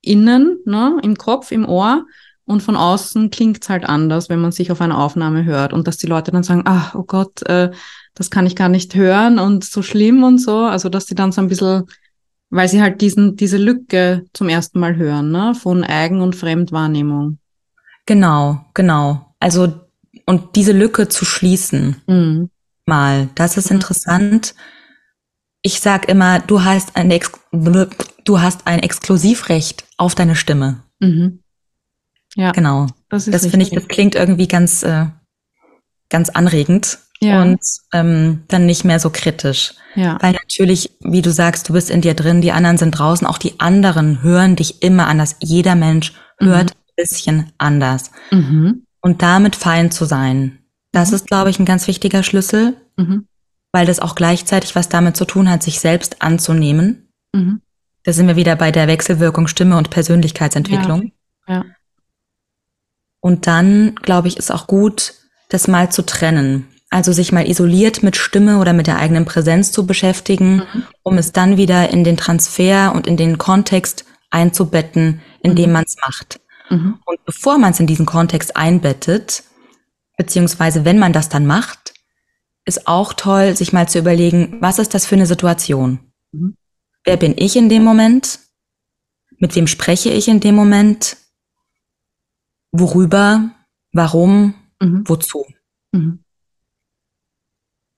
[0.00, 0.98] innen, ne?
[1.02, 2.06] Im Kopf, im Ohr
[2.46, 5.98] und von außen klingt's halt anders, wenn man sich auf einer Aufnahme hört und dass
[5.98, 7.70] die Leute dann sagen, ach, oh Gott, äh,
[8.14, 10.58] das kann ich gar nicht hören und so schlimm und so.
[10.58, 11.84] Also, dass die dann so ein bisschen
[12.54, 15.54] weil sie halt diesen, diese Lücke zum ersten Mal hören, ne?
[15.54, 17.38] Von Eigen- und Fremdwahrnehmung.
[18.04, 19.34] Genau, genau.
[19.40, 19.80] Also,
[20.26, 22.50] und diese Lücke zu schließen, Mhm.
[22.84, 23.76] mal, das ist Mhm.
[23.76, 24.54] interessant.
[25.62, 30.82] Ich sag immer, du hast ein, Ex du hast ein Exklusivrecht auf deine Stimme.
[31.00, 31.40] Mhm.
[32.34, 32.86] Ja, Genau.
[33.08, 35.06] das Das finde ich, das klingt irgendwie ganz, äh,
[36.10, 37.42] ganz anregend Ja.
[37.42, 37.60] und
[37.92, 39.74] ähm, dann nicht mehr so kritisch.
[39.94, 40.18] ja.
[40.20, 43.38] Weil natürlich, wie du sagst, du bist in dir drin, die anderen sind draußen, auch
[43.38, 45.36] die anderen hören dich immer anders.
[45.40, 46.76] Jeder Mensch hört Mhm.
[46.76, 48.10] ein bisschen anders.
[48.30, 48.84] Mhm.
[49.00, 50.58] Und damit fein zu sein,
[50.92, 51.14] das Mhm.
[51.16, 53.26] ist, glaube ich, ein ganz wichtiger Schlüssel, Mhm.
[53.72, 57.08] weil das auch gleichzeitig was damit zu tun hat, sich selbst anzunehmen.
[57.32, 57.60] Mhm.
[58.04, 61.12] Da sind wir wieder bei der Wechselwirkung Stimme und Persönlichkeitsentwicklung.
[61.46, 61.64] Ja.
[63.20, 65.14] Und dann, glaube ich, ist auch gut,
[65.50, 66.66] das mal zu trennen.
[66.92, 70.82] Also sich mal isoliert mit Stimme oder mit der eigenen Präsenz zu beschäftigen, Mhm.
[71.02, 75.72] um es dann wieder in den Transfer und in den Kontext einzubetten, in dem Mhm.
[75.72, 76.40] man es macht.
[76.68, 76.98] Mhm.
[77.06, 79.42] Und bevor man es in diesen Kontext einbettet,
[80.18, 81.94] beziehungsweise wenn man das dann macht,
[82.66, 85.98] ist auch toll, sich mal zu überlegen, was ist das für eine Situation?
[86.32, 86.56] Mhm.
[87.04, 88.38] Wer bin ich in dem Moment?
[89.38, 91.16] Mit wem spreche ich in dem Moment?
[92.70, 93.50] Worüber?
[93.92, 94.54] Warum?
[94.80, 95.04] Mhm.
[95.08, 95.46] Wozu?
[95.92, 96.21] Mhm.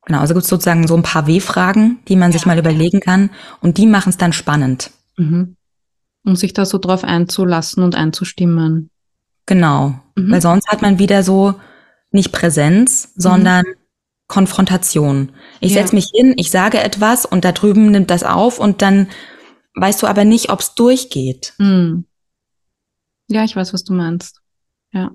[0.07, 2.49] Genau, also gibt es sozusagen so ein paar W-Fragen, die man sich Ja.
[2.49, 3.31] mal überlegen kann
[3.61, 4.91] und die machen es dann spannend.
[5.17, 5.57] Mhm.
[6.27, 8.91] Um sich da so drauf einzulassen und einzustimmen.
[9.47, 10.01] Genau.
[10.17, 10.31] Mhm.
[10.31, 11.55] Weil sonst hat man wieder so
[12.11, 13.65] nicht Präsenz, sondern
[14.29, 15.33] Konfrontation.
[15.61, 15.83] Ich Ja.
[15.83, 19.09] setze mich hin, ich sage etwas und da drüben nimmt das auf und dann
[19.75, 21.55] weißt du aber nicht, ob es durchgeht.
[21.59, 22.05] Mhm.
[23.29, 24.41] Ja, ich weiß, was du meinst.
[24.93, 25.11] Ja.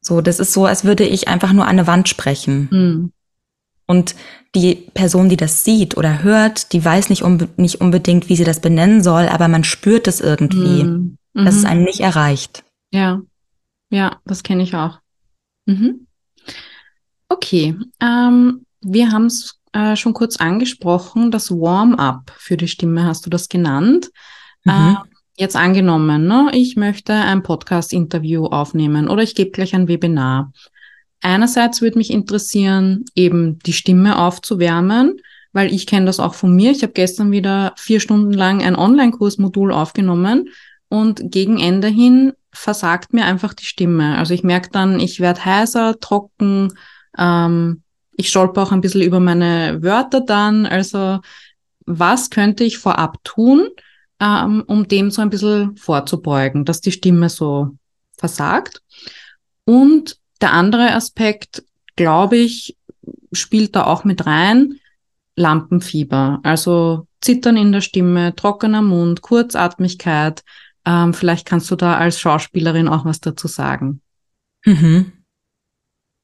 [0.00, 3.12] So, das ist so, als würde ich einfach nur an eine Wand sprechen.
[3.86, 4.14] Und
[4.54, 8.44] die Person, die das sieht oder hört, die weiß nicht, unbe nicht unbedingt, wie sie
[8.44, 11.18] das benennen soll, aber man spürt es irgendwie, Mhm.
[11.34, 11.68] dass es Mhm.
[11.68, 12.64] einen nicht erreicht.
[12.92, 13.20] Ja,
[13.90, 14.98] ja, das kenne ich auch.
[15.66, 16.06] Mhm.
[17.28, 23.26] Okay, ähm, wir haben es äh, schon kurz angesprochen, das Warm-up für die Stimme hast
[23.26, 24.10] du das genannt.
[24.64, 24.72] Mhm.
[24.72, 24.96] Ähm,
[25.36, 30.52] jetzt angenommen, ne, ich möchte ein Podcast-Interview aufnehmen oder ich gebe gleich ein Webinar.
[31.22, 35.20] Einerseits würde mich interessieren, eben die Stimme aufzuwärmen,
[35.52, 36.70] weil ich kenne das auch von mir.
[36.70, 40.50] Ich habe gestern wieder vier Stunden lang ein Online-Kursmodul aufgenommen
[40.88, 44.16] und gegen Ende hin versagt mir einfach die Stimme.
[44.18, 46.72] Also ich merke dann, ich werde heiser, trocken,
[47.18, 47.82] ähm,
[48.16, 50.66] ich stolper auch ein bisschen über meine Wörter dann.
[50.66, 51.20] Also
[51.84, 53.68] was könnte ich vorab tun,
[54.20, 57.76] ähm, um dem so ein bisschen vorzubeugen, dass die Stimme so
[58.16, 58.82] versagt?
[59.64, 61.64] Und der andere Aspekt,
[61.96, 62.76] glaube ich,
[63.32, 64.78] spielt da auch mit rein,
[65.36, 66.40] Lampenfieber.
[66.42, 70.42] Also Zittern in der Stimme, trockener Mund, Kurzatmigkeit.
[70.84, 74.00] Ähm, vielleicht kannst du da als Schauspielerin auch was dazu sagen.
[74.64, 75.12] Mhm.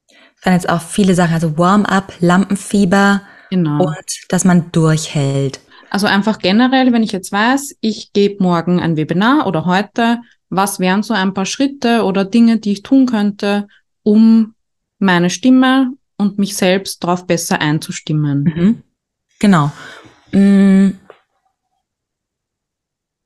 [0.09, 3.85] Es waren jetzt auch viele Sachen, also Warm-up, Lampenfieber Genau.
[3.85, 5.61] und dass man durchhält.
[5.91, 10.81] Also einfach generell, wenn ich jetzt weiß, ich gebe morgen ein Webinar oder heute, was
[10.81, 13.69] wären so ein paar Schritte oder Dinge, die ich tun könnte,
[14.03, 14.55] um
[14.99, 18.45] meine Stimme und mich selbst darauf besser einzustimmen?
[18.45, 18.83] Mhm.
[19.41, 19.73] Genau.
[20.33, 20.91] Mm.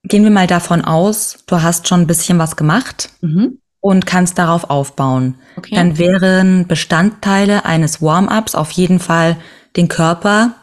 [0.04, 3.58] Gehen wir mal davon aus, du hast schon ein bisschen was gemacht Mhm.
[3.80, 5.34] und kannst darauf aufbauen.
[5.56, 5.74] Okay.
[5.74, 9.36] Dann wären Bestandteile eines Warm-ups auf jeden Fall
[9.76, 10.54] den Körper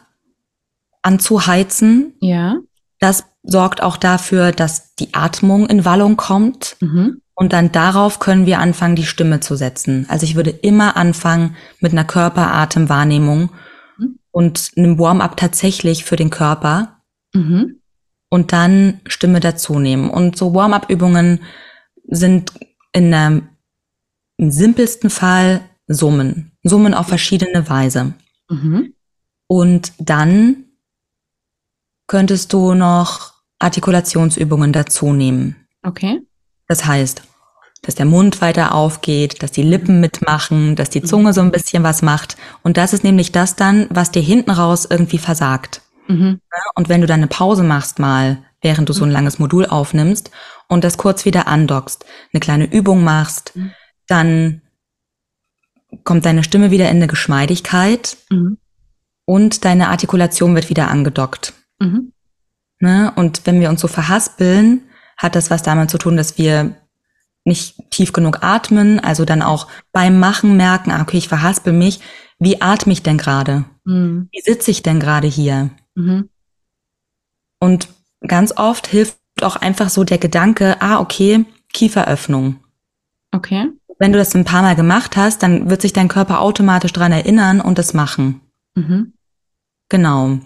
[1.02, 2.14] anzuheizen.
[2.22, 2.56] ja.
[3.00, 6.78] Das sorgt auch dafür, dass die Atmung in Wallung kommt.
[6.80, 7.22] Mhm.
[7.36, 10.06] Und dann darauf können wir anfangen, die Stimme zu setzen.
[10.10, 13.50] Also ich würde immer anfangen mit einer Körperatemwahrnehmung
[13.98, 14.20] Mhm.
[14.32, 17.02] und einem Warm-up tatsächlich für den Körper
[17.34, 17.80] Mhm.
[18.30, 20.10] und dann Stimme dazu nehmen.
[20.10, 21.40] Und so Warm-up-Übungen
[22.08, 22.52] sind
[22.92, 23.42] in der,
[24.38, 26.52] im simpelsten Fall Summen.
[26.64, 28.14] Summen auf verschiedene Weise.
[28.50, 28.94] Mhm.
[29.48, 30.66] Und dann
[32.08, 35.56] könntest du noch Artikulationsübungen dazu nehmen.
[35.84, 36.22] Okay.
[36.74, 37.22] Das heißt,
[37.84, 41.84] dass der Mund weiter aufgeht, dass die Lippen mitmachen, dass die Zunge so ein bisschen
[41.84, 42.36] was macht.
[42.64, 45.84] Und das ist nämlich das dann, was dir hinten raus irgendwie versagt.
[46.08, 46.40] Mhm.
[46.74, 50.32] Und wenn du dann eine Pause machst mal, während du so ein langes Modul aufnimmst
[50.68, 53.72] und das kurz wieder andockst, eine kleine Übung machst, Mhm.
[54.08, 54.62] dann
[56.04, 58.58] kommt deine Stimme wieder in eine Geschmeidigkeit Mhm.
[59.26, 61.54] und deine Artikulation wird wieder angedockt.
[61.78, 62.14] Mhm.
[62.80, 63.14] Ne?
[63.16, 64.82] Und wenn wir uns so verhaspeln,
[65.18, 66.76] hat das was damit zu tun, dass wir
[67.46, 72.00] nicht tief genug atmen, also dann auch beim Machen merken, ah, okay, ich verhaspel mich.
[72.40, 73.66] Wie atme ich denn gerade?
[73.84, 74.30] Mhm.
[74.32, 75.70] Wie sitze ich denn gerade hier?
[75.96, 76.30] Mhm.
[77.60, 77.90] Und
[78.26, 82.60] ganz oft hilft auch einfach so der Gedanke, ah, okay, Kieferöffnung.
[83.32, 83.70] Okay.
[84.00, 87.12] Wenn du das ein paar Mal gemacht hast, dann wird sich dein Körper automatisch dran
[87.12, 88.42] erinnern und es machen.
[88.76, 89.14] Mhm.
[89.90, 90.40] Genau.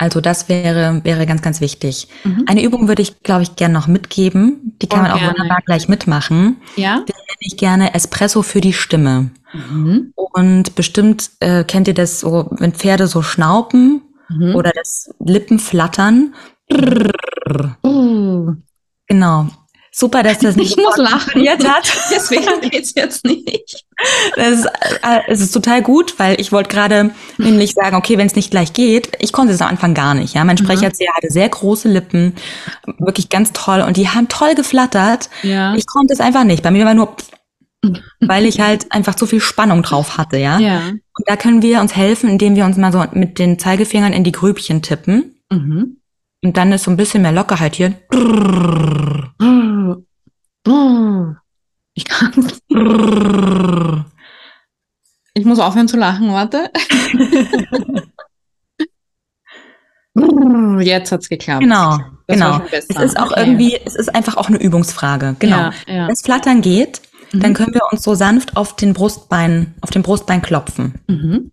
[0.00, 2.08] Also das wäre, wäre ganz, ganz wichtig.
[2.24, 2.44] Mhm.
[2.46, 4.74] Eine Übung würde ich, glaube ich, gerne noch mitgeben.
[4.80, 5.34] Die kann Oh, man auch gerne.
[5.34, 6.56] wunderbar gleich mitmachen.
[6.76, 6.94] Ja.
[6.94, 9.30] Den nenne ich gerne Espresso für die Stimme.
[9.52, 10.14] Mhm.
[10.14, 14.54] Und bestimmt äh, kennt ihr das so, wenn Pferde so schnauben Mhm.
[14.54, 16.32] oder das Lippen flattern.
[19.08, 19.48] Genau.
[19.92, 21.18] Super, dass das nicht Ich muss lachen.
[21.20, 21.92] funktioniert hat.
[22.10, 23.84] Deswegen geht's jetzt nicht.
[24.36, 28.26] Das ist, äh, es ist total gut, weil ich wollte gerade nämlich sagen, okay, wenn
[28.26, 30.34] es nicht gleich geht, ich konnte es am Anfang gar nicht.
[30.34, 32.34] Ja, mein Sprecherzieher hatte sehr große Lippen,
[32.98, 35.28] wirklich ganz toll und die haben toll geflattert.
[35.42, 35.74] Ja.
[35.74, 36.62] Ich konnte es einfach nicht.
[36.62, 37.16] Bei mir war nur,
[38.20, 40.58] weil ich halt einfach zu viel Spannung drauf hatte, ja.
[40.60, 40.80] ja.
[40.88, 44.22] Und da können wir uns helfen, indem wir uns mal so mit den Zeigefingern in
[44.24, 45.34] die Grübchen tippen.
[45.50, 45.96] Mhm.
[46.42, 47.94] Und dann ist so ein bisschen mehr Lockerheit hier.
[51.94, 52.32] Ich kann.
[55.34, 56.70] Ich muss aufhören zu lachen, warte.
[60.80, 61.60] Jetzt hat's geklappt.
[61.62, 62.60] Genau, Das genau.
[62.70, 63.40] Es ist auch Okay.
[63.40, 65.36] irgendwie, es ist einfach auch eine Übungsfrage.
[65.38, 65.56] Genau.
[65.56, 66.06] Ja, ja.
[66.06, 67.00] Wenn es flattern geht,
[67.32, 67.40] Mhm.
[67.40, 70.94] dann können wir uns so sanft auf den Brustbein, auf den Brustbein klopfen.
[71.06, 71.52] Mhm.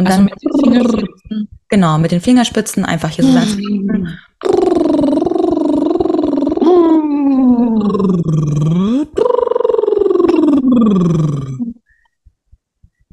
[0.00, 1.48] Und also dann mit den Fingerspitzen.
[1.68, 3.54] Genau, mit den Fingerspitzen einfach hier so ganz.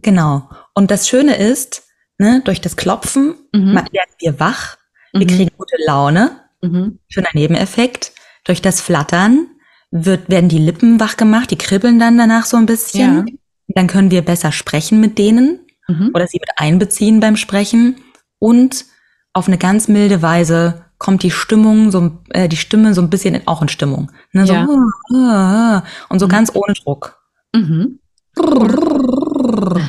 [0.01, 0.49] Genau.
[0.73, 1.83] Und das Schöne ist,
[2.19, 3.75] ne, durch das Klopfen mhm.
[3.75, 4.77] werden wir wach,
[5.11, 5.27] wir mhm.
[5.27, 6.99] kriegen gute Laune, mhm.
[7.09, 8.13] schöner Nebeneffekt.
[8.45, 9.47] Durch das Flattern
[9.91, 13.27] wird, werden die Lippen wach gemacht, die kribbeln dann danach so ein bisschen.
[13.27, 13.33] Ja.
[13.75, 15.66] Dann können wir besser sprechen mit denen.
[15.87, 16.11] Mhm.
[16.13, 17.97] oder sie mit einbeziehen beim Sprechen.
[18.39, 18.85] Und
[19.33, 23.35] auf eine ganz milde Weise kommt die Stimmung, so, äh, die Stimme so ein bisschen
[23.35, 24.11] in, auch in Stimmung.
[24.31, 24.67] Ne, so, Ja.
[25.13, 26.31] "Ah, ah", und so Mhm.
[26.31, 27.19] ganz ohne Druck.
[27.55, 27.99] Mhm.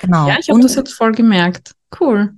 [0.00, 0.28] Genau.
[0.28, 1.72] Ja, ich habe das jetzt voll gemerkt.
[2.00, 2.32] Cool.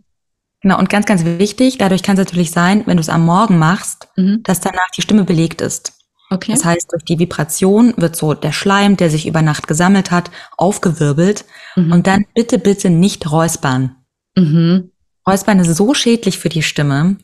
[0.62, 0.78] genau.
[0.78, 4.08] Und ganz, ganz wichtig, dadurch kann es natürlich sein, wenn du es am Morgen machst,
[4.16, 4.42] Mhm.
[4.42, 5.92] dass danach die Stimme belegt ist.
[6.32, 6.52] Okay.
[6.52, 10.30] Das heißt, durch die Vibration wird so der Schleim, der sich über Nacht gesammelt hat,
[10.56, 11.44] aufgewirbelt.
[11.76, 11.92] Mhm.
[11.92, 13.96] Und dann bitte, bitte nicht räuspern.
[14.36, 14.92] Mhm.
[15.26, 17.16] Räuspern ist so schädlich für die Stimme.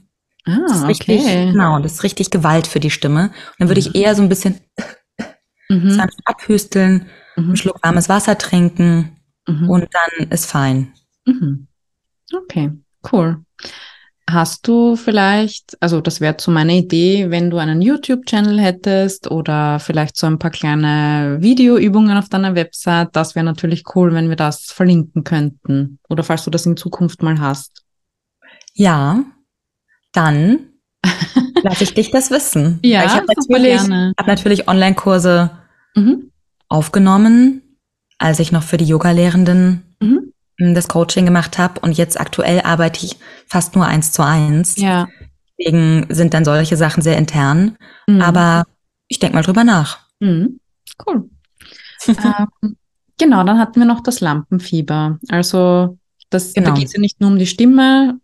[0.45, 1.51] Das ist Ah, richtig, okay.
[1.53, 3.25] genau, das ist richtig Gewalt für die Stimme.
[3.31, 4.61] Und dann würde ich eher so ein bisschen
[5.69, 6.01] Mhm.
[6.25, 7.57] abhüsteln, einen Mhm.
[7.57, 9.17] Schluck warmes Wasser trinken
[9.49, 9.69] Mhm.
[9.71, 10.93] und dann ist fein.
[11.27, 11.67] Mhm.
[12.33, 12.73] Okay,
[13.13, 13.45] cool.
[14.29, 19.79] Hast du vielleicht, also das wäre so meine Idee, wenn du einen YouTube-Channel hättest oder
[19.79, 24.35] vielleicht so ein paar kleine Videoübungen auf deiner Website, das wäre natürlich cool, wenn wir
[24.35, 26.01] das verlinken könnten.
[26.09, 27.85] Oder falls du das in Zukunft mal hast.
[28.75, 29.25] Ja,
[30.13, 30.71] dann
[31.63, 32.81] lasse ich dich das wissen.
[32.83, 33.81] Ja, Weil ich habe natürlich,
[34.19, 35.51] hab natürlich Online-Kurse
[35.95, 36.31] Mhm.
[36.69, 37.79] aufgenommen,
[38.19, 40.33] als ich noch für die Yoga-Lehrenden Mhm.
[40.59, 44.77] Das Coaching gemacht habe und jetzt aktuell arbeite ich fast nur eins zu eins.
[44.77, 45.09] Ja.
[45.59, 47.77] Deswegen sind dann solche Sachen sehr intern.
[48.07, 48.23] Mhm.
[48.23, 48.65] Aber
[49.09, 49.99] ich denke mal drüber nach.
[50.21, 50.61] Mhm.
[51.07, 51.29] Cool.
[52.09, 52.77] ähm,
[53.19, 55.19] genau, dann hatten wir noch das Lampenfieber.
[55.29, 55.99] Also
[56.31, 56.75] das, da Genau.
[56.75, 58.19] geht es ja nicht nur um die Stimme,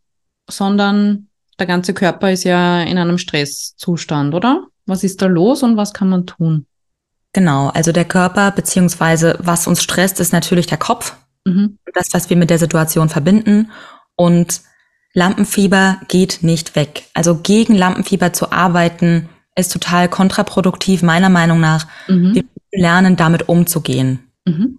[0.49, 1.28] sondern
[1.59, 4.66] der ganze Körper ist ja in einem Stresszustand, oder?
[4.87, 6.66] Was ist da los und was kann man tun?
[7.33, 11.16] Genau, also der Körper beziehungsweise was uns stresst, ist natürlich der Kopf.
[11.45, 11.78] Mhm.
[11.95, 13.70] Das, was wir mit der Situation verbinden.
[14.16, 14.61] Und
[15.14, 17.05] Lampenfieber geht nicht weg.
[17.14, 21.86] Also gegen Lampenfieber zu arbeiten, ist total kontraproduktiv, meiner Meinung nach.
[22.09, 22.34] Mhm.
[22.34, 24.30] Wir müssen lernen, damit umzugehen.
[24.47, 24.78] Mhm.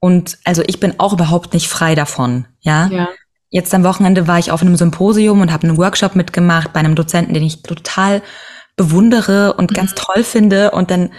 [0.00, 2.46] Und also ich bin auch überhaupt nicht frei davon.
[2.60, 2.88] Ja.
[2.88, 3.08] Ja.
[3.50, 6.94] Jetzt am Wochenende war ich auf einem Symposium und habe einen Workshop mitgemacht bei einem
[6.94, 8.22] Dozenten, den ich total
[8.76, 9.74] bewundere und Mhm.
[9.74, 10.72] ganz toll finde.
[10.72, 11.10] Und dann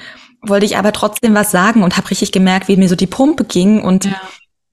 [0.41, 3.45] wollte ich aber trotzdem was sagen und habe richtig gemerkt, wie mir so die Pumpe
[3.45, 3.81] ging.
[3.81, 4.21] Und Ja.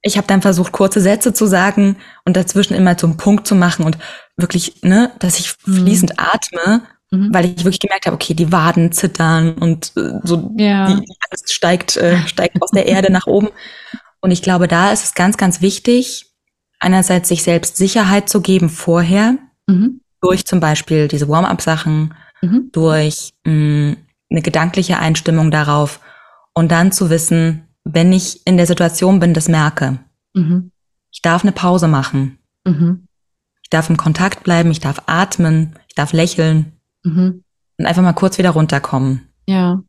[0.01, 3.85] Ich habe dann versucht, kurze Sätze zu sagen und dazwischen immer zum Punkt zu machen
[3.85, 3.97] und
[4.37, 5.73] wirklich, ne, dass ich Mhm.
[5.85, 6.81] fließend atme,
[7.11, 7.33] Mhm.
[7.33, 10.87] weil ich wirklich gemerkt habe, okay, die Waden zittern und äh, so Ja.
[10.87, 13.49] die, die Angst steigt, äh, steigt aus der Erde nach oben.
[14.21, 16.25] Und ich glaube, da ist es ganz, ganz wichtig,
[16.79, 19.35] einerseits sich selbst Sicherheit zu geben vorher,
[19.67, 20.01] Mhm.
[20.21, 22.69] durch zum Beispiel diese Warm-up-Sachen, Mhm.
[22.71, 23.95] durch mh,
[24.29, 25.99] eine gedankliche Einstimmung darauf
[26.53, 29.99] und dann zu wissen, wenn ich in der Situation bin, das merke,
[30.33, 30.71] Mhm.
[31.11, 33.07] ich darf eine Pause machen, Mhm.
[33.63, 36.73] ich darf im Kontakt bleiben, ich darf atmen, ich darf lächeln
[37.03, 37.43] Mhm.
[37.77, 39.27] und einfach mal kurz wieder runterkommen.
[39.47, 39.81] Ja.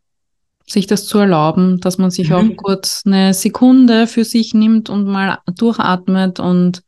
[0.67, 2.35] Sich das zu erlauben, dass man sich Mhm.
[2.35, 6.83] auch kurz eine Sekunde für sich nimmt und mal durchatmet und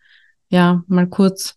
[0.51, 1.55] ja, mal kurz.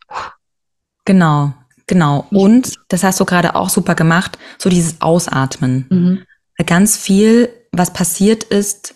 [1.05, 1.53] Genau,
[1.87, 2.25] genau.
[2.31, 5.85] Und das hast du gerade auch super gemacht, so dieses Ausatmen.
[5.89, 6.19] Mhm.
[6.57, 8.95] Weil Ganz viel, was passiert ist,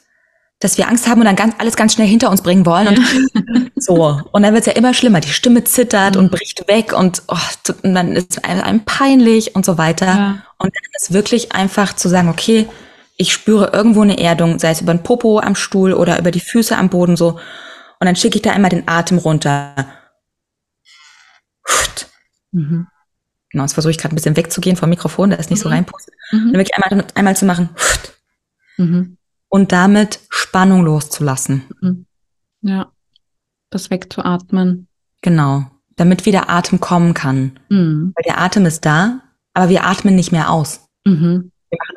[0.59, 3.71] dass wir Angst haben und dann ganz, alles ganz schnell hinter uns bringen wollen und
[3.75, 4.21] so.
[4.31, 5.19] Und dann wird es ja immer schlimmer.
[5.19, 6.21] Die Stimme zittert Mhm.
[6.21, 7.37] und bricht weg und, oh,
[7.83, 10.05] und dann ist einem, einem peinlich und so weiter.
[10.07, 10.29] Ja.
[10.57, 12.67] Und dann ist wirklich einfach zu sagen, okay,
[13.17, 16.39] ich spüre irgendwo eine Erdung, sei es über den Popo am Stuhl oder über die
[16.39, 17.33] Füße am Boden so.
[17.99, 19.75] Und dann schicke ich da einmal den Atem runter.
[22.51, 22.87] Mhm.
[23.51, 25.75] Genau, jetzt versuche ich gerade ein bisschen wegzugehen vom Mikrofon, da ist nicht so Mhm.
[25.75, 26.13] reinpustet.
[26.31, 26.53] Dann Mhm.
[26.53, 27.69] wirklich einmal, einmal zu machen
[28.77, 29.16] Mhm.
[29.49, 31.63] Und damit Spannung loszulassen.
[32.61, 32.91] Ja.
[33.69, 34.87] Das wegzuatmen.
[35.21, 35.65] Genau.
[35.95, 37.59] Damit wieder Atem kommen kann.
[37.69, 38.13] Mhm.
[38.15, 39.21] Weil der Atem ist da,
[39.53, 40.87] aber wir atmen nicht mehr aus.
[41.05, 41.51] Mhm.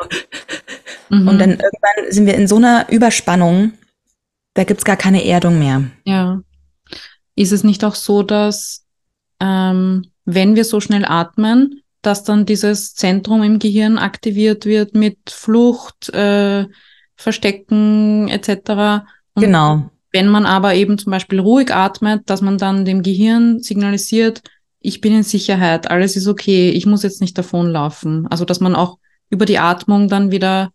[1.10, 1.28] Mhm.
[1.28, 3.72] Und dann irgendwann sind wir in so einer Überspannung,
[4.54, 5.90] da gibt's gar keine Erdung mehr.
[6.04, 6.40] Ja.
[7.34, 8.86] Ist es nicht auch so, dass
[9.40, 15.18] ähm, wenn wir so schnell atmen, dass dann dieses Zentrum im Gehirn aktiviert wird mit
[15.30, 16.66] Flucht, äh,
[17.20, 19.04] Verstecken etc.
[19.34, 19.90] Und Genau.
[20.12, 24.42] wenn man aber eben zum Beispiel ruhig atmet, dass man dann dem Gehirn signalisiert,
[24.80, 28.26] ich bin in Sicherheit, alles ist okay, ich muss jetzt nicht davonlaufen.
[28.28, 28.98] Also dass man auch
[29.28, 30.70] über die Atmung dann wieder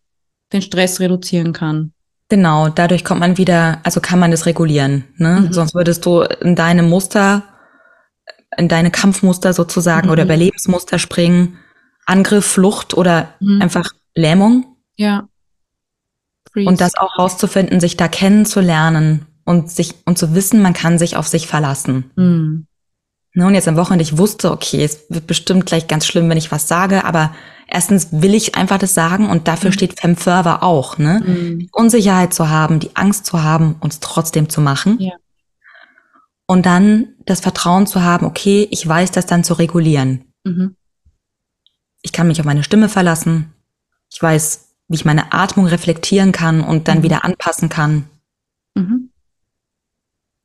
[0.54, 1.92] den Stress reduzieren kann.
[2.30, 2.70] Genau.
[2.70, 5.04] Dadurch kommt man wieder, also kann man das regulieren.
[5.18, 5.42] Ne?
[5.48, 5.54] Mhm.
[5.54, 7.44] Sonst würdest du in deine Muster,
[8.58, 10.12] in deine Kampfmuster sozusagen Mhm.
[10.14, 11.58] oder Überlebensmuster springen.
[12.06, 13.62] Angriff, Flucht oder Mhm.
[13.62, 14.78] einfach Lähmung.
[14.96, 15.28] Ja.
[16.56, 16.70] Freeze.
[16.70, 21.18] Und das auch rauszufinden, sich da kennenzulernen und sich und zu wissen, man kann sich
[21.18, 22.10] auf sich verlassen.
[22.16, 22.68] Mhm.
[23.34, 26.38] Ne, und jetzt am Wochenende, ich wusste, okay, es wird bestimmt gleich ganz schlimm, wenn
[26.38, 27.36] ich was sage, aber
[27.68, 29.74] erstens will ich einfach das sagen und dafür Mhm.
[29.74, 31.22] steht Femferver auch, ne?
[31.26, 31.60] Mhm.
[31.60, 34.98] Die Unsicherheit zu haben, die Angst zu haben, uns trotzdem zu machen.
[35.02, 35.12] Ja.
[36.48, 40.24] Und dann das Vertrauen zu haben, okay, ich weiß das dann zu regulieren.
[40.46, 40.78] Mhm.
[42.04, 43.52] Ich kann mich auf meine Stimme verlassen.
[44.14, 47.04] Ich weiß, wie ich meine Atmung reflektieren kann und dann Mhm.
[47.04, 48.08] wieder anpassen kann.
[48.76, 49.12] Mhm.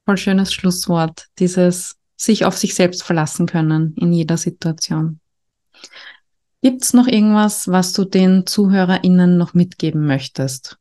[0.07, 5.21] Voll schönes Schlusswort, dieses sich auf sich selbst verlassen können in jeder Situation.
[6.63, 10.79] Gibt's noch irgendwas, was du den ZuhörerInnen noch mitgeben möchtest?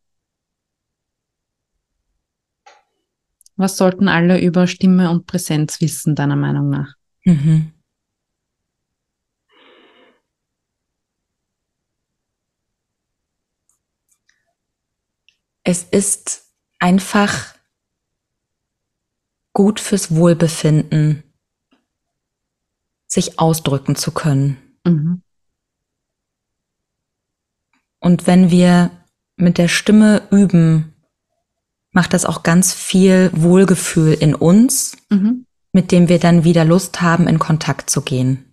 [3.55, 6.93] Was sollten alle über Stimme und Präsenz wissen, deiner Meinung nach?
[7.25, 7.73] Mhm.
[15.69, 17.53] Es ist einfach
[19.53, 21.21] gut fürs Wohlbefinden,
[23.05, 24.57] sich ausdrücken zu können.
[24.83, 25.21] Mhm.
[27.99, 28.89] Und wenn wir
[29.35, 30.95] mit der Stimme üben,
[31.91, 35.45] macht das auch ganz viel Wohlgefühl in uns, Mhm.
[35.71, 38.43] mit dem wir dann wieder Lust haben, in Kontakt zu gehen.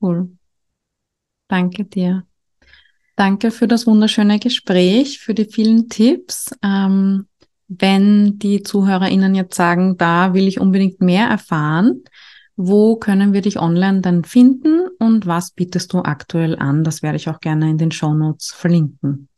[0.00, 0.36] Cool.
[1.46, 2.26] Danke dir.
[3.20, 6.54] Danke für das wunderschöne Gespräch, für die vielen Tipps.
[6.62, 7.26] Ähm,
[7.68, 12.02] wenn die ZuhörerInnen jetzt sagen, da will ich unbedingt mehr erfahren,
[12.56, 16.82] wo können wir dich online dann finden und was bietest du aktuell an?
[16.82, 19.28] Das werde ich auch gerne in den Show Notes verlinken.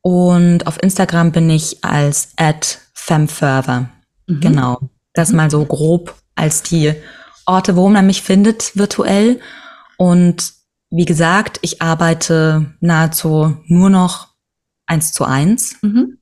[0.09, 3.91] Und auf Instagram bin ich als at femfurther.
[4.27, 4.41] Mhm.
[4.41, 4.91] Genau.
[5.13, 5.37] Das Mhm.
[5.37, 6.95] mal so grob als die
[7.45, 9.39] Orte, wo man mich findet virtuell.
[9.99, 10.55] Und
[10.89, 14.29] wie gesagt, ich arbeite nahezu nur noch
[14.87, 15.77] eins zu eins.
[15.83, 16.17] Mhm.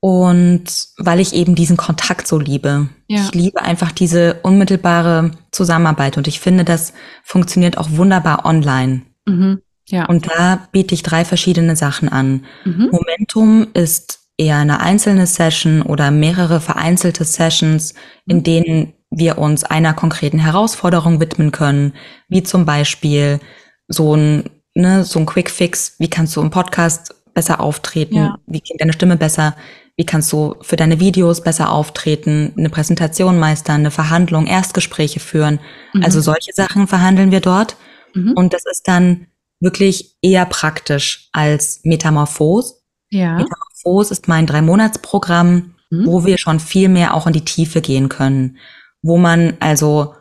[0.00, 2.88] Und weil ich eben diesen Kontakt so liebe.
[3.06, 3.20] Ja.
[3.20, 9.02] Ich liebe einfach diese unmittelbare Zusammenarbeit und ich finde, das funktioniert auch wunderbar online.
[9.26, 9.60] Mhm.
[9.88, 10.06] Ja.
[10.06, 12.44] Und da biete ich drei verschiedene Sachen an.
[12.64, 12.90] Mhm.
[12.90, 17.94] Momentum ist eher eine einzelne Session oder mehrere vereinzelte Sessions,
[18.26, 21.92] in denen wir uns einer konkreten Herausforderung widmen können,
[22.28, 23.38] wie zum Beispiel
[23.86, 28.38] so ein, ne, so ein Quick Fix, wie kannst du im Podcast besser auftreten, Ja.
[28.46, 29.54] wie klingt deine Stimme besser,
[29.96, 35.60] wie kannst du für deine Videos besser auftreten, eine Präsentation meistern, eine Verhandlung, Erstgespräche führen.
[35.92, 36.02] Mhm.
[36.02, 37.76] Also solche Sachen verhandeln wir dort.
[38.14, 38.32] Mhm.
[38.32, 39.28] Und das ist dann
[39.64, 42.82] wirklich eher praktisch als Metamorphos.
[43.10, 43.36] ja.
[43.36, 46.06] Metamorphos ist mein Drei-Monats-Programm, Mhm.
[46.06, 48.56] wo wir schon viel mehr auch in die Tiefe gehen können.
[49.02, 50.14] Wo man also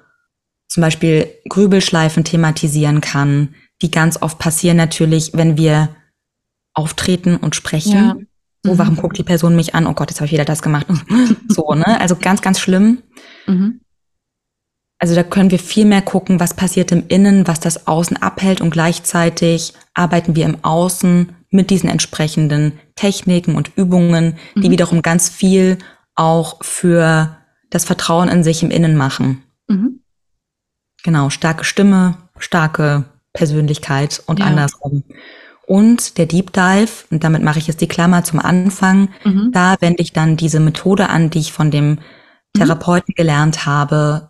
[0.68, 5.90] zum Beispiel Grübelschleifen thematisieren kann, die ganz oft passieren natürlich, wenn wir
[6.74, 7.94] auftreten und sprechen.
[7.94, 8.16] Ja.
[8.66, 8.78] Oh, Mhm.
[8.78, 9.88] warum guckt die Person mich an?
[9.88, 10.88] Oh Gott, jetzt habe ich wieder das gemacht.
[11.48, 12.00] so, ne?
[12.00, 13.02] Also ganz, ganz schlimm.
[13.48, 13.82] Mhm.
[15.04, 18.62] Also da können wir viel mehr gucken, was passiert im Innen, was das Außen abhält
[18.62, 24.72] und gleichzeitig arbeiten wir im Außen mit diesen entsprechenden Techniken und Übungen, die Mhm.
[24.72, 25.78] wiederum ganz viel
[26.16, 27.36] auch für
[27.70, 29.44] das Vertrauen in sich im Innen machen.
[29.68, 30.00] Mhm.
[31.04, 34.46] Genau, starke Stimme, starke Persönlichkeit und Ja.
[34.46, 35.04] andersrum.
[35.68, 39.52] Und der Deep Dive, und damit mache ich jetzt die Klammer zum Anfang, Mhm.
[39.52, 42.00] da wende ich dann diese Methode an, die ich von dem
[42.56, 44.30] Therapeuten gelernt habe.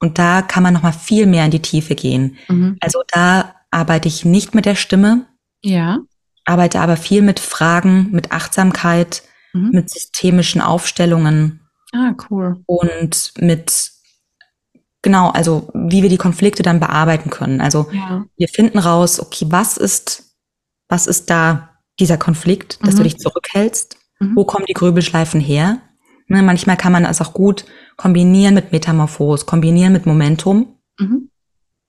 [0.00, 2.36] Und da kann man noch mal viel mehr in die Tiefe gehen.
[2.48, 2.76] Mhm.
[2.80, 5.26] Also da arbeite ich nicht mit der Stimme,
[5.62, 5.98] Ja.
[6.44, 9.22] arbeite aber viel mit Fragen, mit Achtsamkeit,
[9.54, 9.70] Mhm.
[9.72, 11.60] mit systemischen Aufstellungen
[11.94, 12.62] Ah, cool.
[12.66, 13.90] und mit
[15.02, 17.60] genau, also wie wir die Konflikte dann bearbeiten können.
[17.60, 18.24] Also Ja.
[18.36, 20.24] wir finden raus, okay, was ist,
[20.88, 22.98] was ist da dieser Konflikt, dass Mhm.
[22.98, 23.96] du dich zurückhältst?
[24.20, 24.36] Mhm.
[24.36, 25.80] Wo kommen die Grübelschleifen her?
[26.28, 27.64] Ne, manchmal kann man das auch gut
[27.96, 31.30] kombinieren mit Metamorphos, kombinieren mit Momentum, Mhm.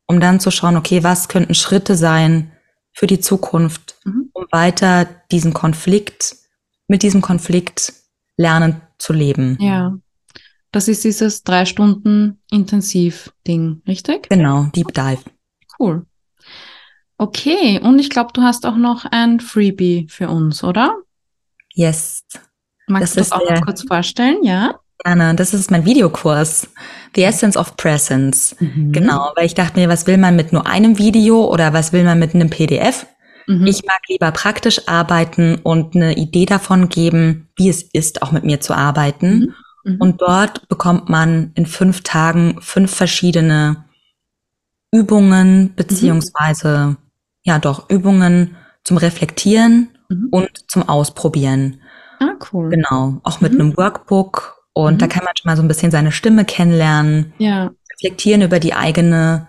[0.08, 2.52] um dann zu schauen, okay, was könnten Schritte sein
[2.94, 4.30] für die Zukunft, Mhm.
[4.34, 6.36] um weiter diesen Konflikt,
[6.88, 7.94] mit diesem Konflikt
[8.38, 9.58] lernen zu leben.
[9.60, 9.98] Ja.
[10.72, 14.30] Das ist dieses drei Stunden Intensiv-Ding, richtig?
[14.30, 15.24] Genau, Deep Dive.
[15.80, 16.06] Cool.
[17.18, 20.96] Okay, und ich glaube, du hast auch noch ein Freebie für uns, oder?
[21.74, 22.17] Yes.
[22.88, 24.38] Magst Das du das auch der- noch kurz vorstellen?
[24.44, 24.80] Ja?
[25.04, 25.36] Gerne.
[25.36, 26.68] Das ist mein Videokurs.
[27.16, 28.56] The Essence of Presence.
[28.60, 28.92] Mhm.
[28.92, 32.04] Genau, weil ich dachte mir, was will man mit nur einem Video oder was will
[32.04, 33.06] man mit einem PDF?
[33.48, 33.68] Mhm.
[33.68, 38.44] Ich mag lieber praktisch arbeiten und eine Idee davon geben, wie es ist, auch mit
[38.44, 39.54] mir zu arbeiten.
[39.84, 39.98] Mhm.
[40.00, 43.86] Und dort bekommt man in fünf Tagen fünf verschiedene
[44.92, 46.98] Übungen beziehungsweise mhm.
[47.44, 50.28] ja doch Übungen zum Reflektieren mhm.
[50.32, 51.82] und zum Ausprobieren.
[52.20, 52.70] Ah, cool.
[52.70, 53.62] Genau, auch mit mhm.
[53.62, 55.10] einem Workbook und da mhm.
[55.10, 57.34] kann man schon mal so ein bisschen seine Stimme kennenlernen.
[57.38, 57.72] Ja.
[57.94, 59.48] Reflektieren über die eigene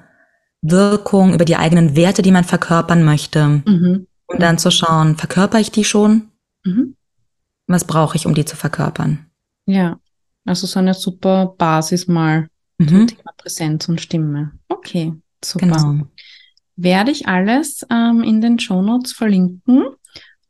[0.63, 3.47] Wirkung, über die eigenen Werte, die man verkörpern möchte.
[3.47, 4.07] Mhm.
[4.27, 6.31] Und dann zu schauen, verkörper ich die schon?
[6.65, 6.97] Mhm.
[7.67, 9.27] Was brauche ich, um die zu verkörpern?
[9.67, 9.99] Ja,
[10.47, 12.49] also so eine super Basis mal
[12.79, 12.89] mhm.
[12.89, 14.53] zum Thema Präsenz und Stimme.
[14.69, 15.13] Okay,
[15.45, 15.67] super.
[15.67, 16.07] Genau.
[16.77, 19.85] Werde ich alles ähm, in den Show Notes verlinken.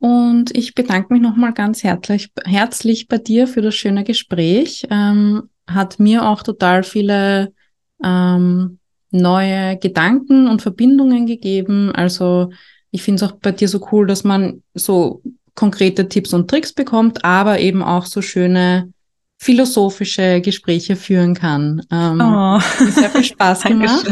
[0.00, 4.86] Und ich bedanke mich nochmal ganz herzlich, herzlich bei dir für das schöne Gespräch.
[4.90, 7.52] Ähm, hat mir auch total viele
[8.02, 8.78] ähm,
[9.10, 11.92] neue Gedanken und Verbindungen gegeben.
[11.92, 12.50] Also
[12.90, 15.22] ich finde es auch bei dir so cool, dass man so
[15.54, 18.92] konkrete Tipps und Tricks bekommt, aber eben auch so schöne
[19.38, 21.82] philosophische Gespräche führen kann.
[21.90, 22.60] Ähm, oh.
[22.90, 24.06] Sehr viel Spaß gemacht.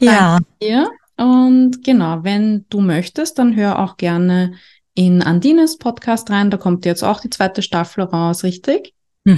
[0.00, 0.38] ja.
[0.62, 0.90] Dir.
[1.16, 4.52] Und genau, wenn du möchtest, dann hör auch gerne
[4.96, 6.50] in Andines Podcast rein.
[6.50, 8.94] Da kommt jetzt auch die zweite Staffel raus, richtig?
[9.24, 9.34] Mhm.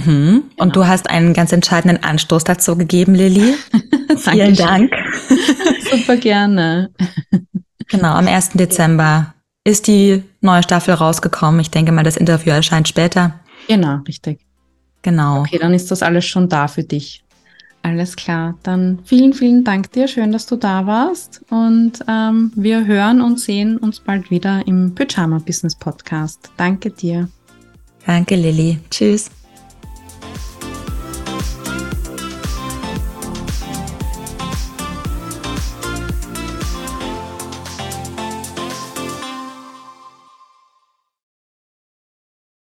[0.49, 0.63] Genau.
[0.63, 3.55] Und du hast einen ganz entscheidenden Anstoß dazu gegeben, Lilly.
[4.17, 4.91] Vielen Dank.
[5.91, 6.91] Super gerne.
[7.87, 8.51] Genau, am 1.
[8.53, 9.33] Dezember
[9.63, 11.59] ist die neue Staffel rausgekommen.
[11.59, 13.39] Ich denke mal, das Interview erscheint später.
[13.67, 14.39] Genau, richtig.
[15.01, 15.41] Genau.
[15.41, 17.23] Okay, dann ist das alles schon da für dich.
[17.81, 18.55] Alles klar.
[18.63, 20.07] Dann vielen, vielen Dank dir.
[20.07, 21.41] Schön, dass du da warst.
[21.49, 26.51] Und ähm, wir hören und sehen uns bald wieder im Pyjama Business Podcast.
[26.57, 27.29] Danke dir.
[28.05, 28.79] Danke, Lilly.
[28.89, 29.29] Tschüss.